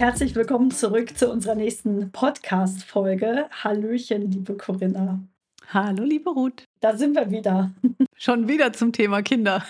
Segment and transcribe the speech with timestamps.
[0.00, 3.50] Herzlich willkommen zurück zu unserer nächsten Podcast-Folge.
[3.50, 5.20] Hallöchen, liebe Corinna.
[5.68, 6.64] Hallo, liebe Ruth.
[6.80, 7.72] Da sind wir wieder.
[8.16, 9.62] Schon wieder zum Thema Kinder.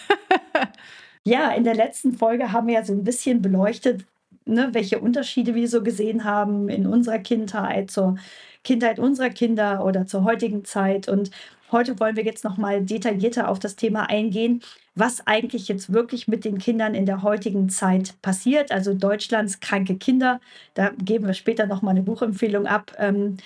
[1.25, 4.05] ja, in der letzten Folge haben wir ja so ein bisschen beleuchtet,
[4.45, 8.17] ne, welche Unterschiede wir so gesehen haben in unserer Kindheit, zur
[8.63, 11.09] Kindheit unserer Kinder oder zur heutigen Zeit.
[11.09, 11.33] Und
[11.73, 14.63] heute wollen wir jetzt nochmal detaillierter auf das Thema eingehen,
[14.95, 18.73] was eigentlich jetzt wirklich mit den Kindern in der heutigen Zeit passiert.
[18.73, 20.41] Also Deutschlands kranke Kinder,
[20.75, 22.93] da geben wir später nochmal eine Buchempfehlung ab.
[22.99, 23.37] Ähm,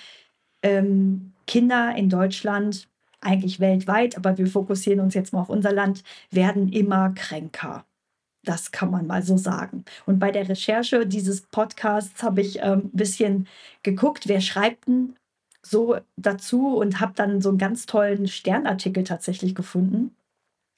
[0.63, 2.87] ähm, Kinder in Deutschland,
[3.21, 7.85] eigentlich weltweit, aber wir fokussieren uns jetzt mal auf unser Land, werden immer kränker.
[8.43, 9.85] Das kann man mal so sagen.
[10.05, 13.47] Und bei der Recherche dieses Podcasts habe ich ein ähm, bisschen
[13.83, 15.15] geguckt, wer schreibt denn
[15.63, 20.15] so dazu und habe dann so einen ganz tollen Sternartikel tatsächlich gefunden.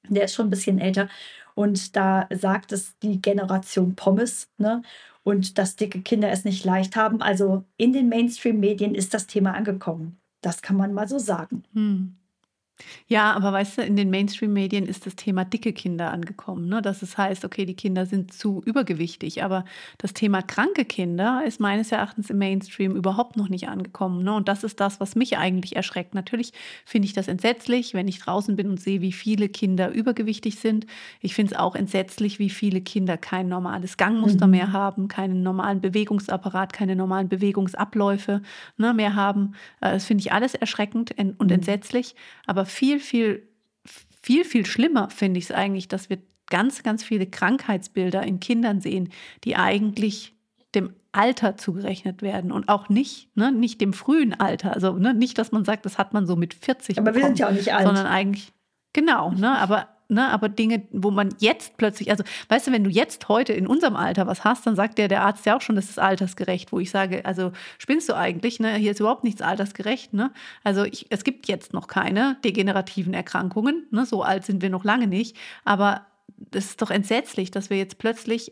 [0.07, 1.09] Der ist schon ein bisschen älter.
[1.55, 4.81] Und da sagt es die Generation Pommes, ne?
[5.23, 7.21] Und dass dicke Kinder es nicht leicht haben.
[7.21, 10.19] Also in den Mainstream-Medien ist das Thema angekommen.
[10.41, 11.63] Das kann man mal so sagen.
[11.73, 12.15] Hm.
[13.07, 16.67] Ja, aber weißt du, in den Mainstream-Medien ist das Thema dicke Kinder angekommen.
[16.67, 16.81] Ne?
[16.81, 19.43] Dass es heißt, okay, die Kinder sind zu übergewichtig.
[19.43, 19.65] Aber
[19.97, 24.23] das Thema kranke Kinder ist meines Erachtens im Mainstream überhaupt noch nicht angekommen.
[24.23, 24.33] Ne?
[24.33, 26.13] Und das ist das, was mich eigentlich erschreckt.
[26.13, 26.53] Natürlich
[26.85, 30.85] finde ich das entsetzlich, wenn ich draußen bin und sehe, wie viele Kinder übergewichtig sind.
[31.21, 34.51] Ich finde es auch entsetzlich, wie viele Kinder kein normales Gangmuster mhm.
[34.51, 38.41] mehr haben, keinen normalen Bewegungsapparat, keine normalen Bewegungsabläufe
[38.77, 39.53] ne, mehr haben.
[39.81, 41.49] Äh, das finde ich alles erschreckend und mhm.
[41.49, 42.15] entsetzlich.
[42.45, 43.47] Aber viel, viel,
[44.21, 48.81] viel, viel schlimmer finde ich es eigentlich, dass wir ganz, ganz viele Krankheitsbilder in Kindern
[48.81, 49.09] sehen,
[49.43, 50.33] die eigentlich
[50.75, 54.73] dem Alter zugerechnet werden und auch nicht, ne, nicht dem frühen Alter.
[54.73, 57.27] Also ne, nicht, dass man sagt, das hat man so mit 40 Aber bekommen, wir
[57.27, 57.85] sind ja auch nicht alt.
[57.85, 58.53] Sondern eigentlich,
[58.93, 62.89] genau, ne, aber ne, aber Dinge, wo man jetzt plötzlich, also weißt du, wenn du
[62.89, 65.75] jetzt heute in unserem Alter was hast, dann sagt der, der Arzt ja auch schon,
[65.75, 69.41] das ist altersgerecht, wo ich sage, also spinnst du eigentlich, ne, hier ist überhaupt nichts
[69.41, 70.31] altersgerecht, ne?
[70.63, 74.83] Also ich, es gibt jetzt noch keine degenerativen Erkrankungen, ne, so alt sind wir noch
[74.83, 75.35] lange nicht,
[75.65, 76.05] aber
[76.37, 78.51] das ist doch entsetzlich, dass wir jetzt plötzlich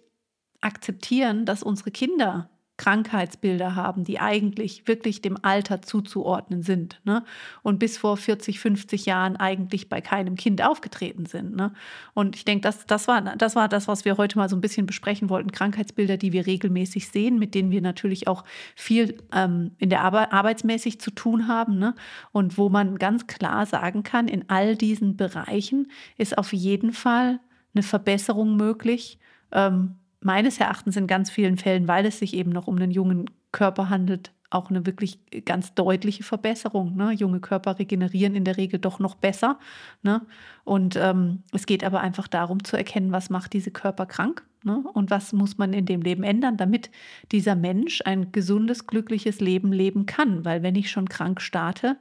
[0.62, 7.24] akzeptieren, dass unsere Kinder Krankheitsbilder haben, die eigentlich wirklich dem Alter zuzuordnen sind ne?
[7.64, 11.56] und bis vor 40, 50 Jahren eigentlich bei keinem Kind aufgetreten sind.
[11.56, 11.74] Ne?
[12.14, 14.62] Und ich denke, das, das, war, das war das, was wir heute mal so ein
[14.62, 15.52] bisschen besprechen wollten.
[15.52, 18.44] Krankheitsbilder, die wir regelmäßig sehen, mit denen wir natürlich auch
[18.76, 21.96] viel ähm, in der Arbeit arbeitsmäßig zu tun haben ne?
[22.34, 27.40] und wo man ganz klar sagen kann, in all diesen Bereichen ist auf jeden Fall
[27.74, 29.18] eine Verbesserung möglich.
[29.52, 33.30] Ähm, meines Erachtens in ganz vielen Fällen, weil es sich eben noch um einen jungen
[33.52, 36.96] Körper handelt, auch eine wirklich ganz deutliche Verbesserung.
[36.96, 37.12] Ne?
[37.12, 39.60] Junge Körper regenerieren in der Regel doch noch besser.
[40.02, 40.22] Ne?
[40.64, 44.84] Und ähm, es geht aber einfach darum zu erkennen, was macht diese Körper krank ne?
[44.94, 46.90] und was muss man in dem Leben ändern, damit
[47.32, 50.44] dieser Mensch ein gesundes, glückliches Leben leben kann.
[50.44, 51.98] Weil wenn ich schon krank starte,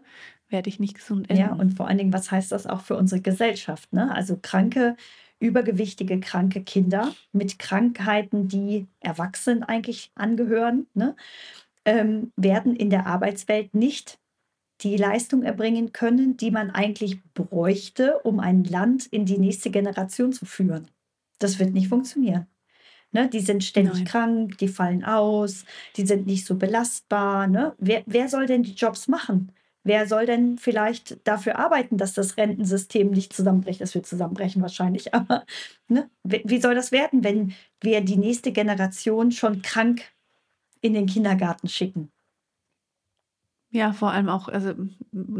[0.48, 1.42] werde ich nicht gesund enden.
[1.42, 3.92] Ja, und vor allen Dingen, was heißt das auch für unsere Gesellschaft?
[3.92, 4.14] Ne?
[4.14, 4.96] Also kranke
[5.40, 11.16] übergewichtige, kranke Kinder mit Krankheiten, die Erwachsenen eigentlich angehören, ne,
[11.84, 14.18] ähm, werden in der Arbeitswelt nicht
[14.80, 20.32] die Leistung erbringen können, die man eigentlich bräuchte, um ein Land in die nächste Generation
[20.32, 20.88] zu führen.
[21.38, 22.46] Das wird nicht funktionieren.
[23.12, 24.04] Ne, die sind ständig Nein.
[24.04, 25.64] krank, die fallen aus,
[25.96, 27.46] die sind nicht so belastbar.
[27.46, 27.74] Ne?
[27.78, 29.52] Wer, wer soll denn die Jobs machen?
[29.84, 33.82] Wer soll denn vielleicht dafür arbeiten, dass das Rentensystem nicht zusammenbricht?
[33.82, 35.44] Es wird zusammenbrechen wahrscheinlich, aber
[35.88, 36.10] ne?
[36.24, 40.02] wie soll das werden, wenn wir die nächste Generation schon krank
[40.80, 42.10] in den Kindergarten schicken?
[43.70, 44.72] Ja, vor allem auch, also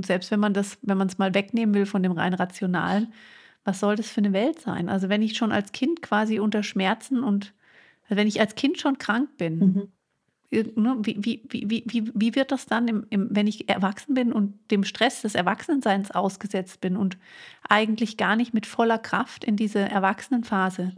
[0.03, 3.13] selbst wenn man das, wenn man es mal wegnehmen will von dem rein rationalen,
[3.63, 4.89] was soll das für eine Welt sein?
[4.89, 7.55] Also wenn ich schon als Kind quasi unter Schmerzen und
[8.05, 9.93] also wenn ich als Kind schon krank bin, mhm.
[10.51, 14.33] Ne, wie, wie, wie, wie, wie wird das dann, im, im, wenn ich erwachsen bin
[14.33, 17.19] und dem Stress des Erwachsenseins ausgesetzt bin und
[17.69, 20.93] eigentlich gar nicht mit voller Kraft in diese Erwachsenenphase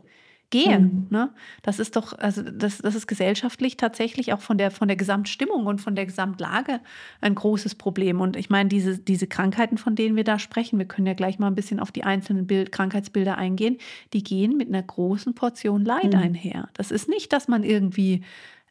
[0.50, 0.78] gehe?
[0.78, 1.06] Mhm.
[1.10, 1.30] Ne?
[1.62, 5.66] Das ist doch, also das, das ist gesellschaftlich tatsächlich auch von der, von der Gesamtstimmung
[5.66, 6.80] und von der Gesamtlage
[7.20, 8.20] ein großes Problem.
[8.20, 11.38] Und ich meine, diese, diese Krankheiten, von denen wir da sprechen, wir können ja gleich
[11.38, 13.78] mal ein bisschen auf die einzelnen Bild, Krankheitsbilder eingehen,
[14.12, 16.20] die gehen mit einer großen Portion Leid mhm.
[16.20, 16.68] einher.
[16.74, 18.22] Das ist nicht, dass man irgendwie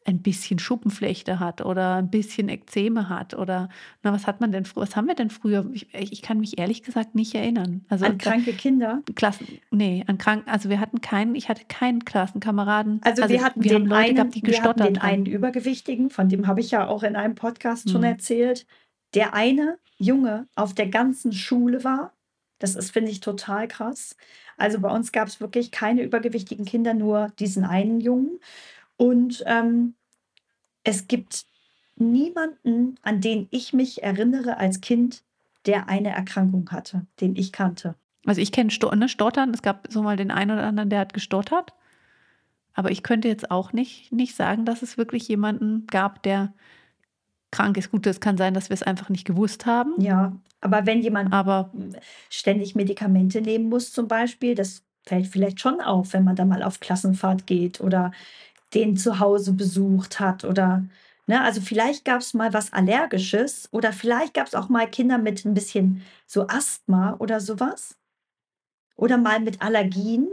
[0.07, 3.69] ein bisschen Schuppenflechte hat oder ein bisschen Ekzeme hat oder
[4.03, 5.67] na, was hat man denn früher, was haben wir denn früher?
[5.73, 7.83] Ich, ich kann mich ehrlich gesagt nicht erinnern.
[7.89, 9.01] Also an kranke Kinder?
[9.15, 13.01] Klassen, nee, an krank, also wir hatten keinen, ich hatte keinen Klassenkameraden.
[13.03, 15.09] Also, also wir hatten wir den Leute einen, gehabt, die gestottert wir hatten den haben.
[15.09, 18.11] einen Übergewichtigen, von dem habe ich ja auch in einem Podcast schon hm.
[18.11, 18.67] erzählt,
[19.15, 22.11] der eine Junge auf der ganzen Schule war.
[22.59, 24.15] Das ist, finde ich, total krass.
[24.57, 28.39] Also bei uns gab es wirklich keine übergewichtigen Kinder, nur diesen einen Jungen.
[28.97, 29.95] Und ähm,
[30.83, 31.45] es gibt
[31.95, 35.23] niemanden, an den ich mich erinnere als Kind,
[35.65, 37.95] der eine Erkrankung hatte, den ich kannte.
[38.25, 40.99] Also ich kenne Sto ne, Stottern, es gab so mal den einen oder anderen, der
[40.99, 41.73] hat gestottert.
[42.73, 46.53] Aber ich könnte jetzt auch nicht, nicht sagen, dass es wirklich jemanden gab, der
[47.51, 47.89] krank ist.
[47.89, 49.93] Gut, es kann sein, dass wir es einfach nicht gewusst haben.
[49.99, 51.71] Ja, aber wenn jemand aber
[52.29, 56.63] ständig Medikamente nehmen muss zum Beispiel, das fällt vielleicht schon auf, wenn man da mal
[56.63, 58.11] auf Klassenfahrt geht oder
[58.73, 60.85] den zu Hause besucht hat oder
[61.27, 65.17] ne, also vielleicht gab es mal was Allergisches oder vielleicht gab es auch mal Kinder
[65.17, 67.95] mit ein bisschen so Asthma oder sowas
[68.95, 70.27] oder mal mit Allergien.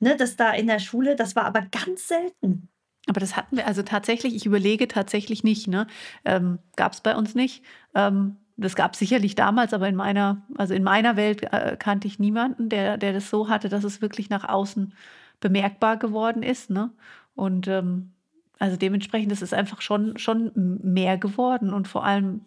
[0.00, 2.68] Ne, das da in der Schule, das war aber ganz selten.
[3.06, 5.86] Aber das hatten wir also tatsächlich, ich überlege tatsächlich nicht, ne?
[6.24, 7.62] Ähm, gab es bei uns nicht.
[7.94, 12.06] Ähm, das gab es sicherlich damals, aber in meiner, also in meiner Welt äh, kannte
[12.06, 14.94] ich niemanden, der, der das so hatte, dass es wirklich nach außen
[15.40, 16.70] bemerkbar geworden ist.
[16.70, 16.90] Ne?
[17.34, 18.12] Und ähm,
[18.58, 20.52] also dementsprechend, das ist einfach schon, schon
[20.82, 22.42] mehr geworden und vor allem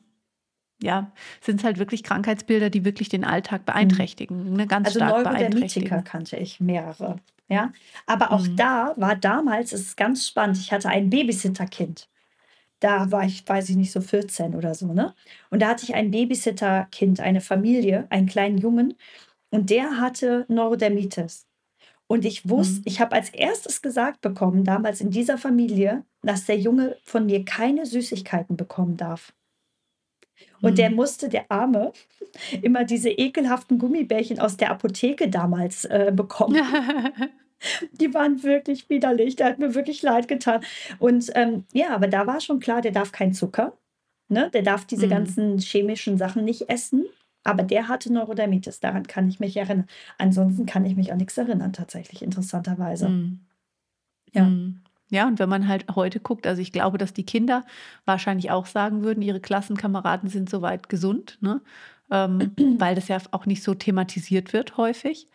[0.81, 1.11] ja,
[1.41, 6.03] sind es halt wirklich Krankheitsbilder, die wirklich den Alltag beeinträchtigen, ne, ganz also stark beeinträchtigen.
[6.03, 7.17] kannte ich mehrere,
[7.47, 7.71] ja.
[8.05, 8.55] Aber auch mhm.
[8.55, 12.09] da war damals, es ist ganz spannend, ich hatte ein Babysitterkind.
[12.79, 15.15] Da war ich, weiß ich nicht, so 14 oder so, ne?
[15.49, 18.95] Und da hatte ich ein Babysitterkind, eine Familie, einen kleinen Jungen,
[19.49, 21.47] und der hatte Neurodermitis.
[22.07, 22.83] Und ich wusste, mhm.
[22.85, 27.43] ich habe als erstes gesagt bekommen, damals in dieser Familie, dass der Junge von mir
[27.43, 29.33] keine Süßigkeiten bekommen darf.
[30.61, 30.75] Und mhm.
[30.75, 31.91] der musste, der Arme,
[32.61, 36.61] immer diese ekelhaften Gummibärchen aus der Apotheke damals äh, bekommen.
[37.93, 39.35] Die waren wirklich widerlich.
[39.35, 40.61] Der hat mir wirklich leid getan.
[40.99, 43.75] Und ähm, ja, aber da war schon klar, der darf keinen Zucker.
[44.29, 44.51] Ne?
[44.53, 45.11] Der darf diese mhm.
[45.11, 47.05] ganzen chemischen Sachen nicht essen.
[47.47, 49.87] Aber der hatte Neurodermitis, daran kann ich mich erinnern.
[50.17, 53.09] Ansonsten kann ich mich an nichts erinnern, tatsächlich, interessanterweise.
[53.09, 53.39] Mhm.
[54.33, 54.43] Ja.
[54.43, 54.81] Mhm.
[55.09, 57.65] Ja, und wenn man halt heute guckt, also ich glaube, dass die Kinder
[58.03, 61.61] wahrscheinlich auch sagen würden, ihre Klassenkameraden sind soweit gesund, ne?
[62.11, 65.27] ähm, weil das ja auch nicht so thematisiert wird häufig.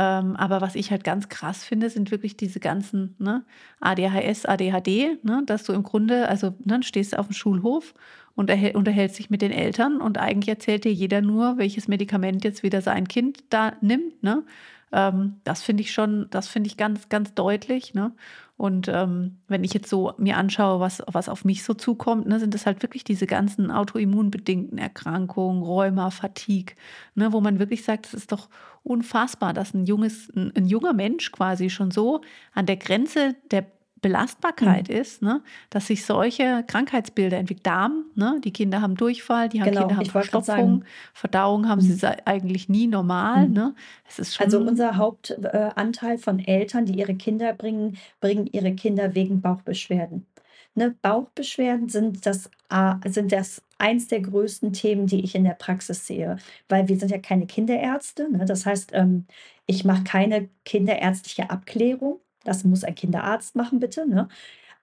[0.00, 3.44] Ähm, aber was ich halt ganz krass finde, sind wirklich diese ganzen ne,
[3.80, 7.94] ADHS, ADHD, ne, dass du im Grunde, also ne, stehst auf dem Schulhof
[8.36, 12.62] und unterhält sich mit den Eltern und eigentlich erzählt dir jeder nur, welches Medikament jetzt
[12.62, 14.22] wieder sein Kind da nimmt.
[14.22, 14.44] Ne?
[14.92, 17.94] Ähm, das finde ich schon, das finde ich ganz, ganz deutlich.
[17.94, 18.12] Ne?
[18.58, 22.40] Und ähm, wenn ich jetzt so mir anschaue, was, was auf mich so zukommt, ne,
[22.40, 26.74] sind das halt wirklich diese ganzen autoimmunbedingten Erkrankungen, Rheuma, Fatigue,
[27.14, 28.48] ne, wo man wirklich sagt, es ist doch
[28.82, 32.20] unfassbar, dass ein junges, ein, ein junger Mensch quasi schon so
[32.52, 33.64] an der Grenze der
[34.00, 34.94] Belastbarkeit mhm.
[34.96, 37.58] ist, ne, dass sich solche Krankheitsbilder entwickeln.
[37.64, 41.92] Darm, ne, die Kinder haben Durchfall, die haben genau, Kinder haben Verstopfung, Verdauung haben mhm.
[41.92, 43.48] sie eigentlich nie normal.
[43.48, 43.54] Mhm.
[43.54, 43.74] Ne?
[44.08, 49.14] Es ist also unser Hauptanteil äh, von Eltern, die ihre Kinder bringen, bringen ihre Kinder
[49.14, 50.26] wegen Bauchbeschwerden.
[50.74, 55.54] Ne, Bauchbeschwerden sind das, äh, sind das eins der größten Themen, die ich in der
[55.54, 56.36] Praxis sehe,
[56.68, 58.30] weil wir sind ja keine Kinderärzte.
[58.30, 58.44] Ne?
[58.44, 59.26] Das heißt, ähm,
[59.66, 62.20] ich mache keine kinderärztliche Abklärung.
[62.44, 64.08] Das muss ein Kinderarzt machen, bitte.
[64.08, 64.28] Ne?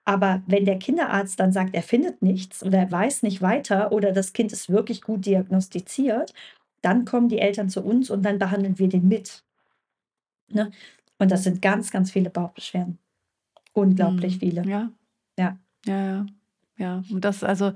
[0.04, 4.12] Aber wenn der Kinderarzt dann sagt, er findet nichts oder er weiß nicht weiter oder
[4.12, 6.32] das Kind ist wirklich gut diagnostiziert,
[6.82, 9.42] dann kommen die Eltern zu uns und dann behandeln wir den mit.
[10.48, 10.70] Ne?
[11.18, 12.98] Und das sind ganz, ganz viele Bauchbeschwerden.
[13.72, 14.62] Unglaublich hm, viele.
[14.64, 14.92] Ja.
[15.38, 15.58] Ja.
[15.86, 16.26] Ja, ja.
[16.78, 17.72] Ja, und das also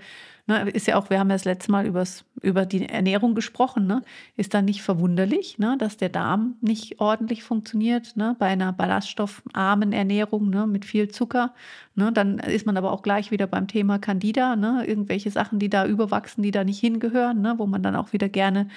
[0.46, 3.86] ne, ist ja auch, wir haben ja das letzte Mal übers, über die Ernährung gesprochen,
[3.86, 4.02] ne?
[4.36, 9.92] ist dann nicht verwunderlich, ne, dass der Darm nicht ordentlich funktioniert ne, bei einer ballaststoffarmen
[9.92, 11.54] Ernährung ne, mit viel Zucker.
[11.94, 15.70] Ne, dann ist man aber auch gleich wieder beim Thema Candida, ne, irgendwelche Sachen, die
[15.70, 18.68] da überwachsen, die da nicht hingehören, ne, wo man dann auch wieder gerne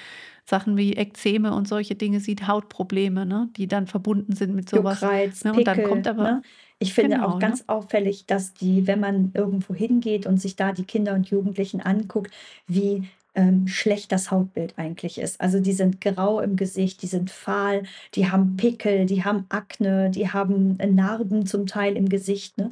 [0.46, 5.02] Sachen wie Ekzeme und solche Dinge sieht, Hautprobleme, ne, die dann verbunden sind mit sowas.
[5.02, 6.42] Juckreiz, ne, und dann kommt aber ne?
[6.84, 7.70] Ich finde genau, auch ganz ne?
[7.70, 12.32] auffällig, dass die, wenn man irgendwo hingeht und sich da die Kinder und Jugendlichen anguckt,
[12.68, 15.42] wie ähm, schlecht das Hautbild eigentlich ist.
[15.42, 17.84] Also die sind grau im Gesicht, die sind fahl,
[18.16, 22.58] die haben Pickel, die haben Akne, die haben Narben zum Teil im Gesicht.
[22.58, 22.70] Ne?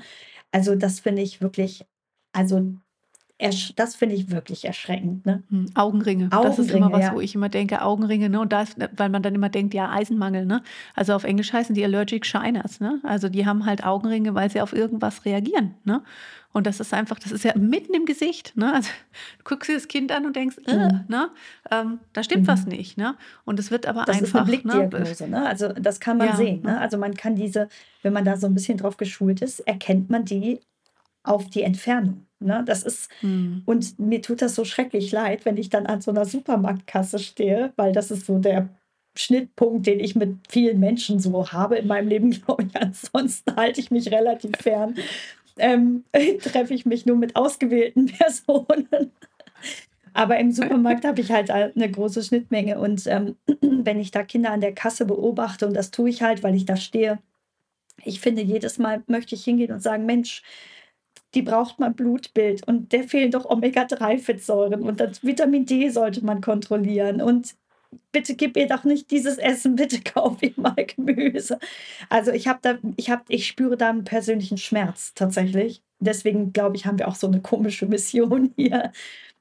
[0.52, 1.86] Also das finde ich wirklich,
[2.34, 2.74] also
[3.76, 5.26] das finde ich wirklich erschreckend.
[5.26, 5.44] Ne?
[5.50, 6.26] Hm, Augenringe.
[6.32, 6.50] Augenringe.
[6.50, 7.14] Das ist immer was, ja.
[7.14, 8.40] wo ich immer denke, Augenringe, ne?
[8.40, 10.62] Und da ist, weil man dann immer denkt, ja, Eisenmangel, ne?
[10.96, 13.00] Also auf Englisch heißen die Allergic Shiners, ne?
[13.04, 16.04] Also die haben halt Augenringe, weil sie auf irgendwas reagieren, ne?
[16.54, 18.58] Und das ist einfach, das ist ja mitten im Gesicht.
[18.58, 18.74] Ne?
[18.74, 18.90] Also
[19.38, 21.06] du guckst dir das Kind an und denkst, äh, mhm.
[21.08, 21.30] ne?
[21.70, 22.48] Ähm, da stimmt mhm.
[22.48, 22.98] was nicht.
[22.98, 23.16] Ne?
[23.46, 24.46] Und es wird aber das einfach.
[24.46, 25.28] Das ist eine ne, Blickdiagnose.
[25.30, 25.48] Ne?
[25.48, 26.62] Also das kann man ja, sehen.
[26.64, 26.78] Ne?
[26.80, 27.70] Also man kann diese,
[28.02, 30.60] wenn man da so ein bisschen drauf geschult ist, erkennt man die
[31.24, 32.26] auf die Entfernung.
[32.42, 32.64] Ne?
[32.66, 33.64] Das ist, mhm.
[33.66, 37.74] und mir tut das so schrecklich leid, wenn ich dann an so einer Supermarktkasse stehe,
[37.76, 38.70] weil das ist so der
[39.16, 42.76] Schnittpunkt, den ich mit vielen Menschen so habe in meinem Leben, glaube ich.
[42.82, 44.96] Ansonsten halte ich mich relativ fern
[45.58, 46.04] ähm,
[46.40, 48.88] treffe ich mich nur mit ausgewählten Personen.
[50.14, 52.80] Aber im Supermarkt habe ich halt eine große Schnittmenge.
[52.80, 56.44] Und ähm, wenn ich da Kinder an der Kasse beobachte, und das tue ich halt,
[56.44, 57.20] weil ich da stehe,
[58.04, 60.42] ich finde, jedes Mal möchte ich hingehen und sagen, Mensch,
[61.34, 66.42] die braucht mal Blutbild und der fehlen doch Omega-3-Fettsäuren und das Vitamin D sollte man
[66.42, 67.56] kontrollieren und
[68.12, 71.60] bitte gib ihr doch nicht dieses Essen, bitte kauf ihr mal Gemüse.
[72.10, 75.82] Also ich habe da, ich habe, ich spüre da einen persönlichen Schmerz tatsächlich.
[76.00, 78.92] Deswegen glaube ich, haben wir auch so eine komische Mission hier.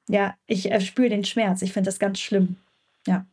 [0.09, 1.61] Ja, ich äh, spüre den Schmerz.
[1.61, 2.55] Ich finde das ganz schlimm.
[3.07, 3.25] Ja.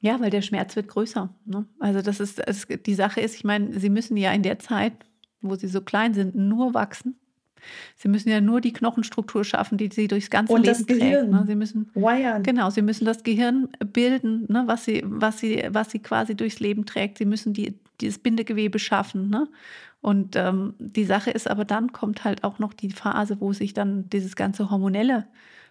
[0.00, 1.28] Ja, weil der Schmerz wird größer.
[1.44, 1.66] Ne?
[1.80, 4.92] Also das ist, es, die Sache ist, ich meine, sie müssen ja in der Zeit,
[5.40, 7.18] wo sie so klein sind, nur wachsen.
[7.96, 11.30] Sie müssen ja nur die Knochenstruktur schaffen, die sie durchs ganze und Leben das Gehirn.
[11.30, 11.32] trägt.
[11.32, 11.44] Ne?
[11.46, 12.42] Sie müssen wiren.
[12.42, 14.64] Genau, sie müssen das Gehirn bilden, ne?
[14.66, 17.18] was sie, was sie, was sie quasi durchs Leben trägt.
[17.18, 19.28] Sie müssen die, dieses Bindegewebe schaffen.
[19.30, 19.48] Ne?
[20.00, 23.74] Und ähm, die Sache ist aber dann kommt halt auch noch die Phase, wo sich
[23.74, 25.26] dann dieses ganze hormonelle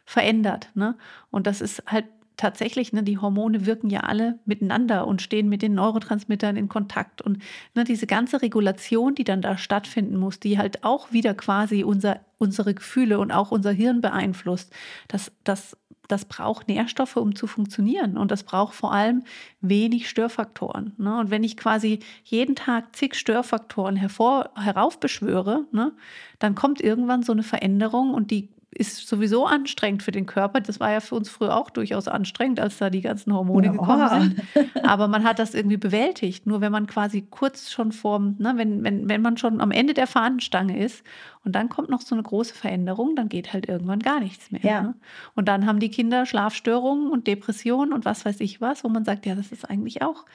[0.05, 0.69] verändert.
[0.73, 0.95] Ne?
[1.31, 2.05] Und das ist halt
[2.37, 7.21] tatsächlich, ne, die Hormone wirken ja alle miteinander und stehen mit den Neurotransmittern in Kontakt.
[7.21, 7.41] Und
[7.73, 12.21] ne, diese ganze Regulation, die dann da stattfinden muss, die halt auch wieder quasi unser,
[12.37, 14.71] unsere Gefühle und auch unser Hirn beeinflusst,
[15.07, 15.75] das, das,
[16.07, 18.17] das braucht Nährstoffe, um zu funktionieren.
[18.17, 19.23] Und das braucht vor allem
[19.59, 20.93] wenig Störfaktoren.
[20.97, 21.19] Ne?
[21.19, 25.91] Und wenn ich quasi jeden Tag zig Störfaktoren hervor, heraufbeschwöre, ne,
[26.39, 30.61] dann kommt irgendwann so eine Veränderung und die ist sowieso anstrengend für den Körper.
[30.61, 33.71] Das war ja für uns früher auch durchaus anstrengend, als da die ganzen Hormone ja.
[33.71, 34.09] gekommen
[34.53, 34.83] sind.
[34.85, 36.45] Aber man hat das irgendwie bewältigt.
[36.45, 39.95] Nur wenn man quasi kurz schon vorm, ne, wenn, wenn, wenn man schon am Ende
[39.95, 41.03] der Fahnenstange ist
[41.43, 44.61] und dann kommt noch so eine große Veränderung, dann geht halt irgendwann gar nichts mehr.
[44.63, 44.81] Ja.
[44.81, 44.93] Ne?
[45.33, 49.05] Und dann haben die Kinder Schlafstörungen und Depressionen und was weiß ich was, wo man
[49.05, 50.25] sagt, ja, das ist eigentlich auch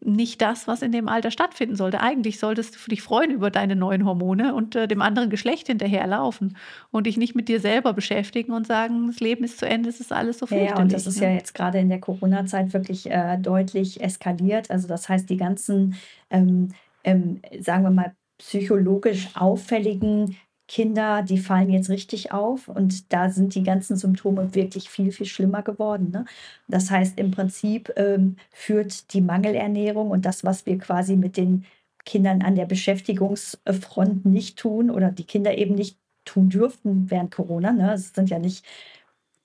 [0.00, 2.00] nicht das, was in dem Alter stattfinden sollte.
[2.00, 6.56] Eigentlich solltest du dich freuen über deine neuen Hormone und äh, dem anderen Geschlecht hinterherlaufen
[6.90, 10.00] und dich nicht mit dir selber beschäftigen und sagen, das Leben ist zu Ende, es
[10.00, 10.76] ist alles so fürchterlich.
[10.76, 14.70] Ja, und das ist ja, ja jetzt gerade in der Corona-Zeit wirklich äh, deutlich eskaliert.
[14.70, 15.94] Also das heißt, die ganzen,
[16.30, 16.68] ähm,
[17.02, 23.54] ähm, sagen wir mal, psychologisch auffälligen Kinder, die fallen jetzt richtig auf und da sind
[23.54, 26.10] die ganzen Symptome wirklich viel, viel schlimmer geworden.
[26.10, 26.24] Ne?
[26.68, 31.64] Das heißt, im Prinzip ähm, führt die Mangelernährung und das, was wir quasi mit den
[32.04, 37.72] Kindern an der Beschäftigungsfront nicht tun oder die Kinder eben nicht tun dürften während Corona.
[37.72, 37.92] Ne?
[37.94, 38.64] Es sind ja nicht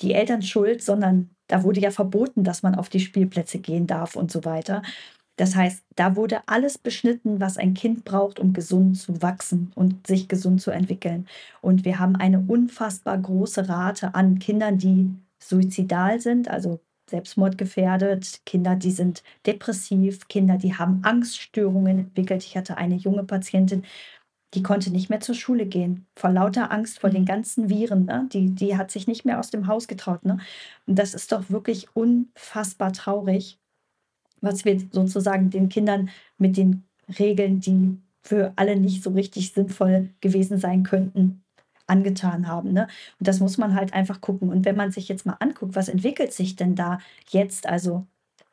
[0.02, 4.16] die Eltern schuld, sondern da wurde ja verboten, dass man auf die Spielplätze gehen darf
[4.16, 4.82] und so weiter.
[5.40, 10.06] Das heißt, da wurde alles beschnitten, was ein Kind braucht, um gesund zu wachsen und
[10.06, 11.28] sich gesund zu entwickeln.
[11.62, 18.76] Und wir haben eine unfassbar große Rate an Kindern, die suizidal sind, also selbstmordgefährdet, Kinder,
[18.76, 22.44] die sind depressiv, Kinder, die haben Angststörungen entwickelt.
[22.44, 23.84] Ich hatte eine junge Patientin,
[24.56, 27.28] die konnte nicht mehr zur Schule gehen, vor lauter Angst vor den mhm.
[27.28, 28.04] ganzen Viren.
[28.04, 28.28] Ne?
[28.34, 30.26] Die, die hat sich nicht mehr aus dem Haus getraut.
[30.26, 30.40] Ne?
[30.86, 33.58] Und das ist doch wirklich unfassbar traurig
[34.42, 36.84] was wir sozusagen den Kindern mit den
[37.18, 41.44] Regeln, die für alle nicht so richtig sinnvoll gewesen sein könnten,
[41.88, 42.74] angetan haben.
[42.74, 42.88] Ne?
[43.20, 44.50] Und das muss man halt einfach gucken.
[44.50, 47.68] Und wenn man sich jetzt mal anguckt, was entwickelt sich denn da jetzt?
[47.68, 48.06] Also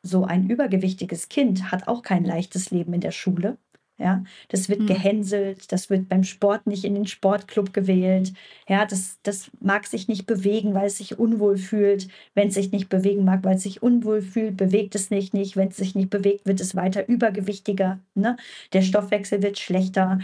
[0.03, 3.57] so ein übergewichtiges Kind hat auch kein leichtes Leben in der Schule.
[3.99, 4.87] Ja, das wird mhm.
[4.87, 8.31] gehänselt, das wird beim Sport nicht in den Sportclub gewählt.
[8.69, 12.07] Ja, das, das mag sich nicht bewegen, weil es sich unwohl fühlt.
[12.35, 15.57] Wenn es sich nicht bewegen mag, weil es sich unwohl fühlt, bewegt es nicht nicht.
[15.57, 17.99] Wenn es sich nicht bewegt, wird es weiter übergewichtiger.
[18.13, 18.37] Ne?
[18.73, 20.19] Der Stoffwechsel wird schlechter.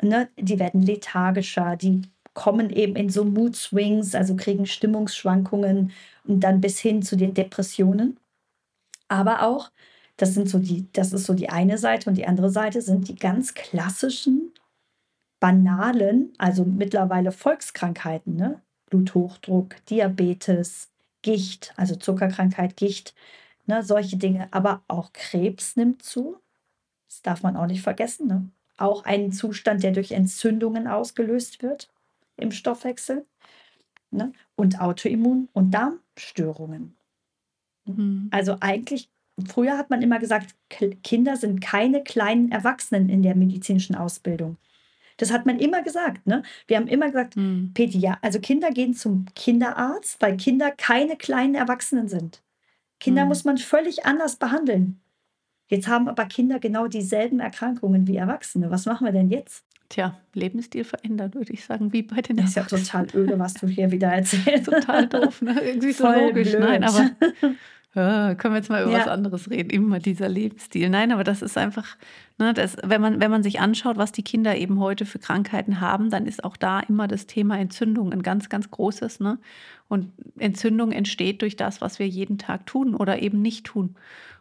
[0.00, 0.28] Ne?
[0.36, 1.76] Die werden lethargischer.
[1.76, 2.02] Die
[2.34, 5.92] kommen eben in so Mood Swings, also kriegen Stimmungsschwankungen
[6.24, 8.18] und dann bis hin zu den Depressionen.
[9.08, 9.70] Aber auch
[10.16, 13.08] das sind so die, das ist so die eine Seite und die andere Seite sind
[13.08, 14.52] die ganz klassischen,
[15.42, 18.62] banalen, also mittlerweile Volkskrankheiten, ne?
[18.86, 20.88] Bluthochdruck, Diabetes,
[21.22, 23.14] Gicht, also Zuckerkrankheit, Gicht,
[23.66, 23.82] ne?
[23.82, 24.46] solche Dinge.
[24.52, 26.36] Aber auch Krebs nimmt zu.
[27.08, 28.28] Das darf man auch nicht vergessen.
[28.28, 28.48] Ne?
[28.76, 31.88] Auch ein Zustand, der durch Entzündungen ausgelöst wird
[32.36, 33.24] im Stoffwechsel.
[34.12, 34.32] ne?
[34.54, 36.94] und Autoimmun- und Darmstörungen.
[37.84, 38.28] Mhm.
[38.30, 39.08] Also eigentlich,
[39.48, 40.54] früher hat man immer gesagt,
[41.02, 44.56] Kinder sind keine kleinen Erwachsenen in der medizinischen Ausbildung.
[45.16, 46.26] Das hat man immer gesagt.
[46.26, 46.42] Ne?
[46.66, 47.72] Wir haben immer gesagt, mhm.
[47.74, 52.42] Pädia also Kinder gehen zum Kinderarzt, weil Kinder keine kleinen Erwachsenen sind.
[52.98, 53.28] Kinder mhm.
[53.28, 55.00] muss man völlig anders behandeln.
[55.68, 58.70] Jetzt haben aber Kinder genau dieselben Erkrankungen wie Erwachsene.
[58.70, 59.64] Was machen wir denn jetzt?
[59.88, 63.54] Tja, Lebensstil verändert, würde ich sagen, wie bei den Das ist ja total öde, was
[63.54, 64.64] du hier wieder erzählst.
[64.64, 65.60] total doof, ne?
[65.60, 66.50] Irgendwie so Voll logisch.
[66.50, 66.60] Blöd.
[66.60, 67.10] Nein, aber
[67.94, 69.00] ja, können wir jetzt mal über ja.
[69.00, 69.68] was anderes reden?
[69.68, 70.88] Immer dieser Lebensstil.
[70.88, 71.96] Nein, aber das ist einfach,
[72.38, 75.80] ne, das, wenn, man, wenn man sich anschaut, was die Kinder eben heute für Krankheiten
[75.80, 79.20] haben, dann ist auch da immer das Thema Entzündung ein ganz, ganz großes.
[79.20, 79.38] Ne?
[79.88, 83.94] Und Entzündung entsteht durch das, was wir jeden Tag tun oder eben nicht tun.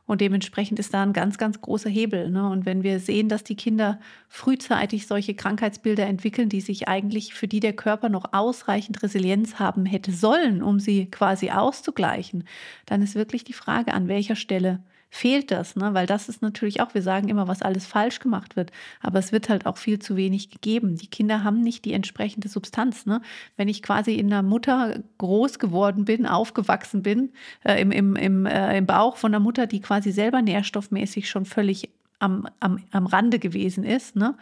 [0.05, 2.29] Und dementsprechend ist da ein ganz, ganz großer Hebel.
[2.29, 2.49] Ne?
[2.49, 7.47] Und wenn wir sehen, dass die Kinder frühzeitig solche Krankheitsbilder entwickeln, die sich eigentlich, für
[7.47, 12.45] die der Körper noch ausreichend Resilienz haben hätte sollen, um sie quasi auszugleichen,
[12.85, 14.81] dann ist wirklich die Frage, an welcher Stelle
[15.13, 15.93] fehlt das, ne?
[15.93, 19.33] weil das ist natürlich auch, wir sagen immer, was alles falsch gemacht wird, aber es
[19.33, 20.95] wird halt auch viel zu wenig gegeben.
[20.95, 23.05] Die Kinder haben nicht die entsprechende Substanz.
[23.05, 23.21] Ne?
[23.57, 28.45] Wenn ich quasi in der Mutter groß geworden bin, aufgewachsen bin, äh, im, im, im,
[28.45, 31.89] äh, im Bauch von der Mutter, die quasi selber nährstoffmäßig schon völlig
[32.21, 34.35] am, am, am Rande gewesen ist ne?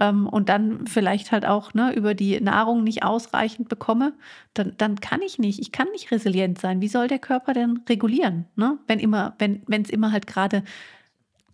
[0.00, 4.12] Ähm, und dann vielleicht halt auch ne, über die Nahrung nicht ausreichend bekomme,
[4.54, 6.80] dann, dann kann ich nicht, ich kann nicht resilient sein.
[6.80, 8.78] Wie soll der Körper denn regulieren, ne?
[8.86, 10.62] wenn immer, wenn es immer halt gerade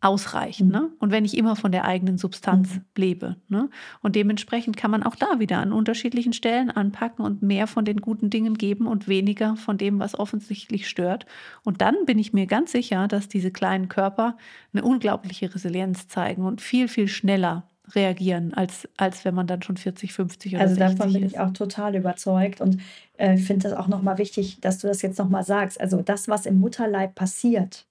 [0.01, 0.61] ausreicht.
[0.63, 0.71] Mhm.
[0.71, 0.91] Ne?
[0.99, 2.85] Und wenn ich immer von der eigenen Substanz mhm.
[2.97, 3.37] lebe.
[3.49, 3.69] Ne?
[4.03, 8.01] Und dementsprechend kann man auch da wieder an unterschiedlichen Stellen anpacken und mehr von den
[8.01, 11.27] guten Dingen geben und weniger von dem, was offensichtlich stört.
[11.65, 14.37] Und dann bin ich mir ganz sicher, dass diese kleinen Körper
[14.73, 17.65] eine unglaubliche Resilienz zeigen und viel, viel schneller
[17.95, 21.33] reagieren, als, als wenn man dann schon 40, 50 oder also 60 davon bin ist.
[21.33, 22.79] ich auch total überzeugt und
[23.17, 25.81] äh, finde das auch nochmal wichtig, dass du das jetzt nochmal sagst.
[25.81, 27.87] Also das, was im Mutterleib passiert,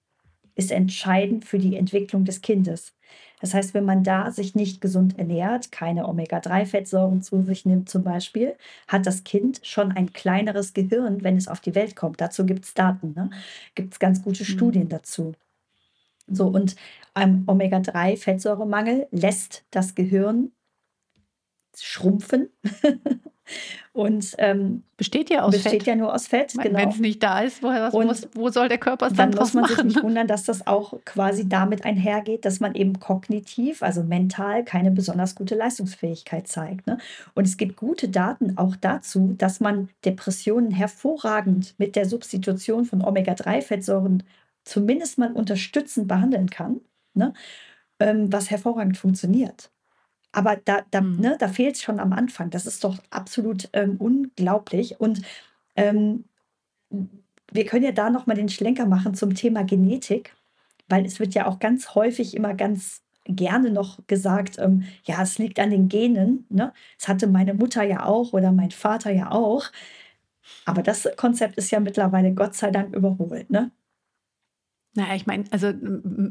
[0.60, 2.94] ist entscheidend für die Entwicklung des Kindes.
[3.40, 8.04] Das heißt, wenn man da sich nicht gesund ernährt, keine Omega-3-Fettsäuren zu sich nimmt zum
[8.04, 8.54] Beispiel,
[8.86, 12.20] hat das Kind schon ein kleineres Gehirn, wenn es auf die Welt kommt.
[12.20, 13.30] Dazu gibt es Daten, ne?
[13.74, 14.48] gibt es ganz gute mhm.
[14.48, 15.32] Studien dazu.
[16.28, 16.76] So, und
[17.14, 20.52] ein Omega-3-Fettsäuremangel lässt das Gehirn
[21.74, 22.50] schrumpfen
[23.92, 25.86] Und ähm, besteht ja aus besteht Fett.
[25.86, 26.52] ja nur aus Fett.
[26.52, 26.78] Genau.
[26.78, 29.40] Wenn es nicht da ist, woher, was, muss, wo soll der Körper es dann, dann
[29.40, 29.74] muss man machen?
[29.74, 34.64] sich nicht wundern, dass das auch quasi damit einhergeht, dass man eben kognitiv, also mental,
[34.64, 36.86] keine besonders gute Leistungsfähigkeit zeigt.
[36.86, 36.98] Ne?
[37.34, 43.02] Und es gibt gute Daten auch dazu, dass man Depressionen hervorragend mit der Substitution von
[43.02, 44.22] Omega-3-Fettsäuren
[44.64, 46.80] zumindest mal unterstützend behandeln kann,
[47.14, 47.32] ne?
[47.98, 49.70] ähm, was hervorragend funktioniert.
[50.32, 51.20] Aber da, da, mhm.
[51.20, 52.50] ne, da fehlt es schon am Anfang.
[52.50, 55.00] Das ist doch absolut ähm, unglaublich.
[55.00, 55.22] Und
[55.76, 56.24] ähm,
[57.52, 60.34] wir können ja da nochmal den Schlenker machen zum Thema Genetik,
[60.88, 65.38] weil es wird ja auch ganz häufig immer ganz gerne noch gesagt, ähm, ja, es
[65.38, 66.46] liegt an den Genen.
[66.48, 66.72] Ne?
[66.98, 69.66] Das hatte meine Mutter ja auch oder mein Vater ja auch.
[70.64, 73.50] Aber das Konzept ist ja mittlerweile Gott sei Dank überholt.
[73.50, 73.70] Ne?
[74.94, 75.72] Naja, ich meine, also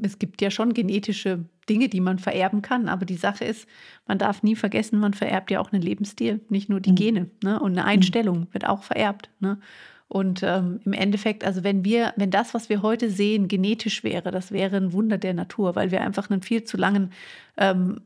[0.03, 3.67] es gibt ja schon genetische Dinge, die man vererben kann, aber die Sache ist,
[4.05, 6.95] man darf nie vergessen, man vererbt ja auch einen Lebensstil, nicht nur die mhm.
[6.95, 7.29] Gene.
[7.41, 7.59] Ne?
[7.59, 7.87] Und eine mhm.
[7.87, 9.29] Einstellung wird auch vererbt.
[9.39, 9.59] Ne?
[10.09, 14.31] Und ähm, im Endeffekt, also wenn wir, wenn das, was wir heute sehen, genetisch wäre,
[14.31, 17.11] das wäre ein Wunder der Natur, weil wir einfach einen viel zu langen
[17.59, 17.97] ähm,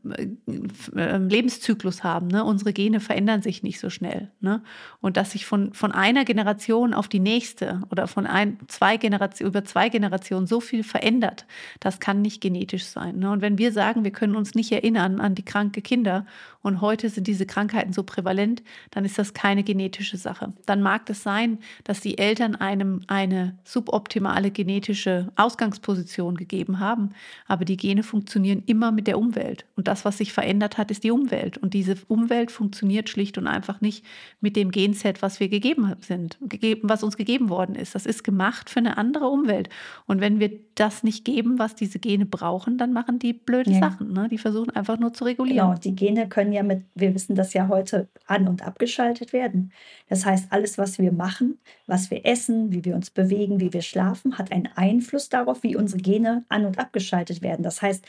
[0.96, 2.26] äh, Lebenszyklus haben.
[2.26, 2.44] Ne?
[2.44, 4.30] Unsere Gene verändern sich nicht so schnell.
[4.40, 4.62] Ne?
[5.00, 9.50] Und dass sich von, von einer Generation auf die nächste oder von ein, zwei Generationen,
[9.50, 11.46] über zwei Generationen so viel verändert,
[11.78, 13.20] das kann nicht genetisch sein.
[13.20, 13.30] Ne?
[13.30, 16.26] Und wenn wir sagen, wir können uns nicht erinnern an die kranke Kinder
[16.62, 20.52] und heute sind diese Krankheiten so prävalent, dann ist das keine genetische Sache.
[20.66, 27.10] Dann mag es sein, dass die Eltern einem eine suboptimale genetische Ausgangsposition gegeben haben,
[27.46, 29.43] aber die Gene funktionieren immer mit der Umwelt.
[29.44, 29.66] Umwelt.
[29.76, 31.58] Und das, was sich verändert hat, ist die Umwelt.
[31.58, 34.04] Und diese Umwelt funktioniert schlicht und einfach nicht
[34.40, 37.94] mit dem Genset, was wir gegeben sind, gegeben, was uns gegeben worden ist.
[37.94, 39.68] Das ist gemacht für eine andere Umwelt.
[40.06, 43.80] Und wenn wir das nicht geben, was diese Gene brauchen, dann machen die blöde ja.
[43.80, 44.12] Sachen.
[44.12, 44.28] Ne?
[44.28, 45.68] Die versuchen einfach nur zu regulieren.
[45.68, 49.72] Genau, die Gene können ja mit, wir wissen das ja heute, an- und abgeschaltet werden.
[50.08, 53.82] Das heißt, alles, was wir machen, was wir essen, wie wir uns bewegen, wie wir
[53.82, 57.62] schlafen, hat einen Einfluss darauf, wie unsere Gene an- und abgeschaltet werden.
[57.62, 58.04] Das heißt,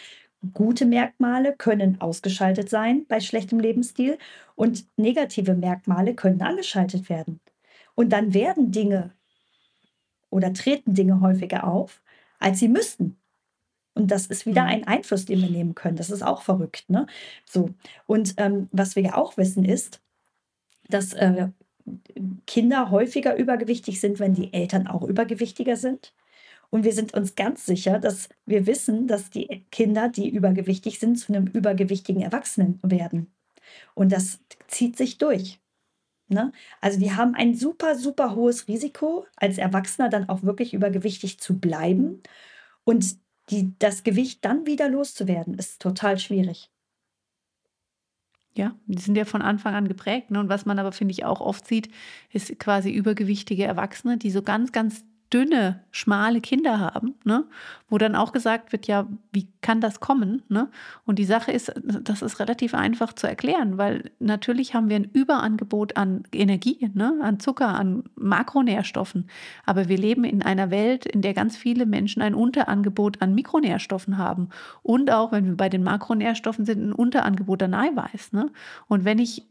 [0.54, 4.18] Gute Merkmale können ausgeschaltet sein bei schlechtem Lebensstil
[4.56, 7.40] und negative Merkmale können angeschaltet werden.
[7.96, 9.12] Und dann werden Dinge
[10.30, 12.02] oder treten Dinge häufiger auf,
[12.40, 13.18] als sie müssten.
[13.94, 14.70] Und das ist wieder mhm.
[14.70, 15.96] ein Einfluss, den wir nehmen können.
[15.96, 16.90] Das ist auch verrückt.
[16.90, 17.08] Ne?
[17.46, 17.70] So.
[18.06, 20.02] Und ähm, was wir ja auch wissen ist,
[20.90, 21.48] dass äh,
[22.46, 26.14] Kinder häufiger übergewichtig sind, wenn die Eltern auch übergewichtiger sind.
[26.76, 31.16] Und wir sind uns ganz sicher, dass wir wissen, dass die Kinder, die übergewichtig sind,
[31.16, 33.34] zu einem übergewichtigen Erwachsenen werden.
[33.94, 35.62] Und das zieht sich durch.
[36.28, 36.52] Ne?
[36.82, 41.58] Also die haben ein super, super hohes Risiko, als Erwachsener dann auch wirklich übergewichtig zu
[41.58, 42.22] bleiben.
[42.84, 43.20] Und
[43.52, 46.70] die, das Gewicht dann wieder loszuwerden, ist total schwierig.
[48.54, 50.30] Ja, die sind ja von Anfang an geprägt.
[50.30, 50.42] Ne?
[50.42, 51.90] Und was man aber, finde ich, auch oft sieht,
[52.34, 57.46] ist quasi übergewichtige Erwachsene, die so ganz, ganz dünne, schmale Kinder haben, ne?
[57.90, 60.44] wo dann auch gesagt wird, ja, wie kann das kommen?
[60.50, 60.70] Ne?
[61.06, 65.10] Und die Sache ist, das ist relativ einfach zu erklären, weil natürlich haben wir ein
[65.12, 67.20] Überangebot an Energie, ne?
[67.22, 69.28] an Zucker, an Makronährstoffen.
[69.66, 74.18] Aber wir leben in einer Welt, in der ganz viele Menschen ein Unterangebot an Mikronährstoffen
[74.18, 74.50] haben.
[74.84, 78.32] Und auch, wenn wir bei den Makronährstoffen sind, ein Unterangebot an Eiweiß.
[78.32, 78.52] Ne?
[78.88, 79.44] Und wenn ich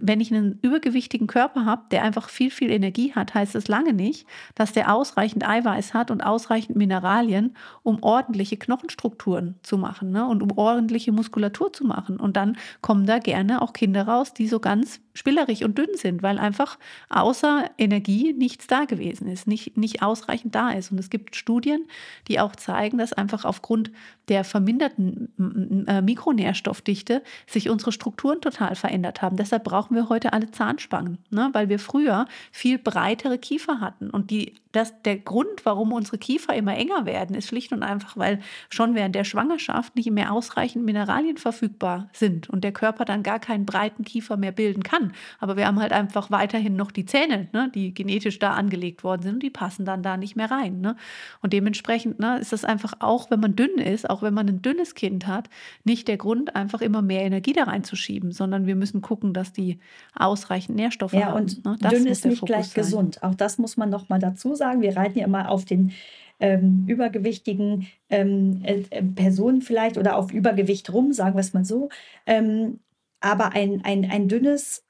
[0.00, 3.92] wenn ich einen übergewichtigen Körper habe, der einfach viel, viel Energie hat, heißt es lange
[3.92, 10.26] nicht, dass der ausreichend Eiweiß hat und ausreichend Mineralien, um ordentliche Knochenstrukturen zu machen ne?
[10.26, 12.18] und um ordentliche Muskulatur zu machen.
[12.18, 16.22] Und dann kommen da gerne auch Kinder raus, die so ganz spillerig und dünn sind,
[16.22, 20.92] weil einfach außer Energie nichts da gewesen ist, nicht, nicht ausreichend da ist.
[20.92, 21.86] Und es gibt Studien,
[22.28, 23.90] die auch zeigen, dass einfach aufgrund
[24.28, 29.36] der verminderten äh, Mikronährstoffdichte sich unsere Strukturen total verändert haben.
[29.36, 31.48] Deshalb brauchen wir heute alle Zahnspangen, ne?
[31.52, 34.10] weil wir früher viel breitere Kiefer hatten.
[34.10, 38.16] Und die, das, der Grund, warum unsere Kiefer immer enger werden, ist schlicht und einfach,
[38.16, 43.22] weil schon während der Schwangerschaft nicht mehr ausreichend Mineralien verfügbar sind und der Körper dann
[43.22, 45.12] gar keinen breiten Kiefer mehr bilden kann.
[45.40, 49.22] Aber wir haben halt einfach weiterhin noch die Zähne, ne, die genetisch da angelegt worden
[49.22, 50.80] sind und die passen dann da nicht mehr rein.
[50.80, 50.94] Ne?
[51.42, 54.62] Und dementsprechend ne, ist das einfach auch, wenn man dünn ist, auch wenn man ein
[54.62, 55.50] dünnes Kind hat,
[55.82, 59.80] nicht der Grund, einfach immer mehr Energie da reinzuschieben, sondern wir müssen gucken, dass die
[60.14, 61.40] ausreichend Nährstoffe ja, haben.
[61.40, 61.76] Und ne?
[61.90, 62.84] dünn ist nicht Fokus gleich sein.
[62.84, 63.22] gesund.
[63.24, 64.59] Auch das muss man noch mal dazu sagen.
[64.60, 65.92] Wir reiten ja immer auf den
[66.38, 71.64] ähm, übergewichtigen ähm, äh, äh Personen vielleicht oder auf Übergewicht rum, sagen wir es mal
[71.64, 71.88] so.
[72.26, 72.80] Ähm,
[73.20, 74.84] aber ein, ein, ein dünnes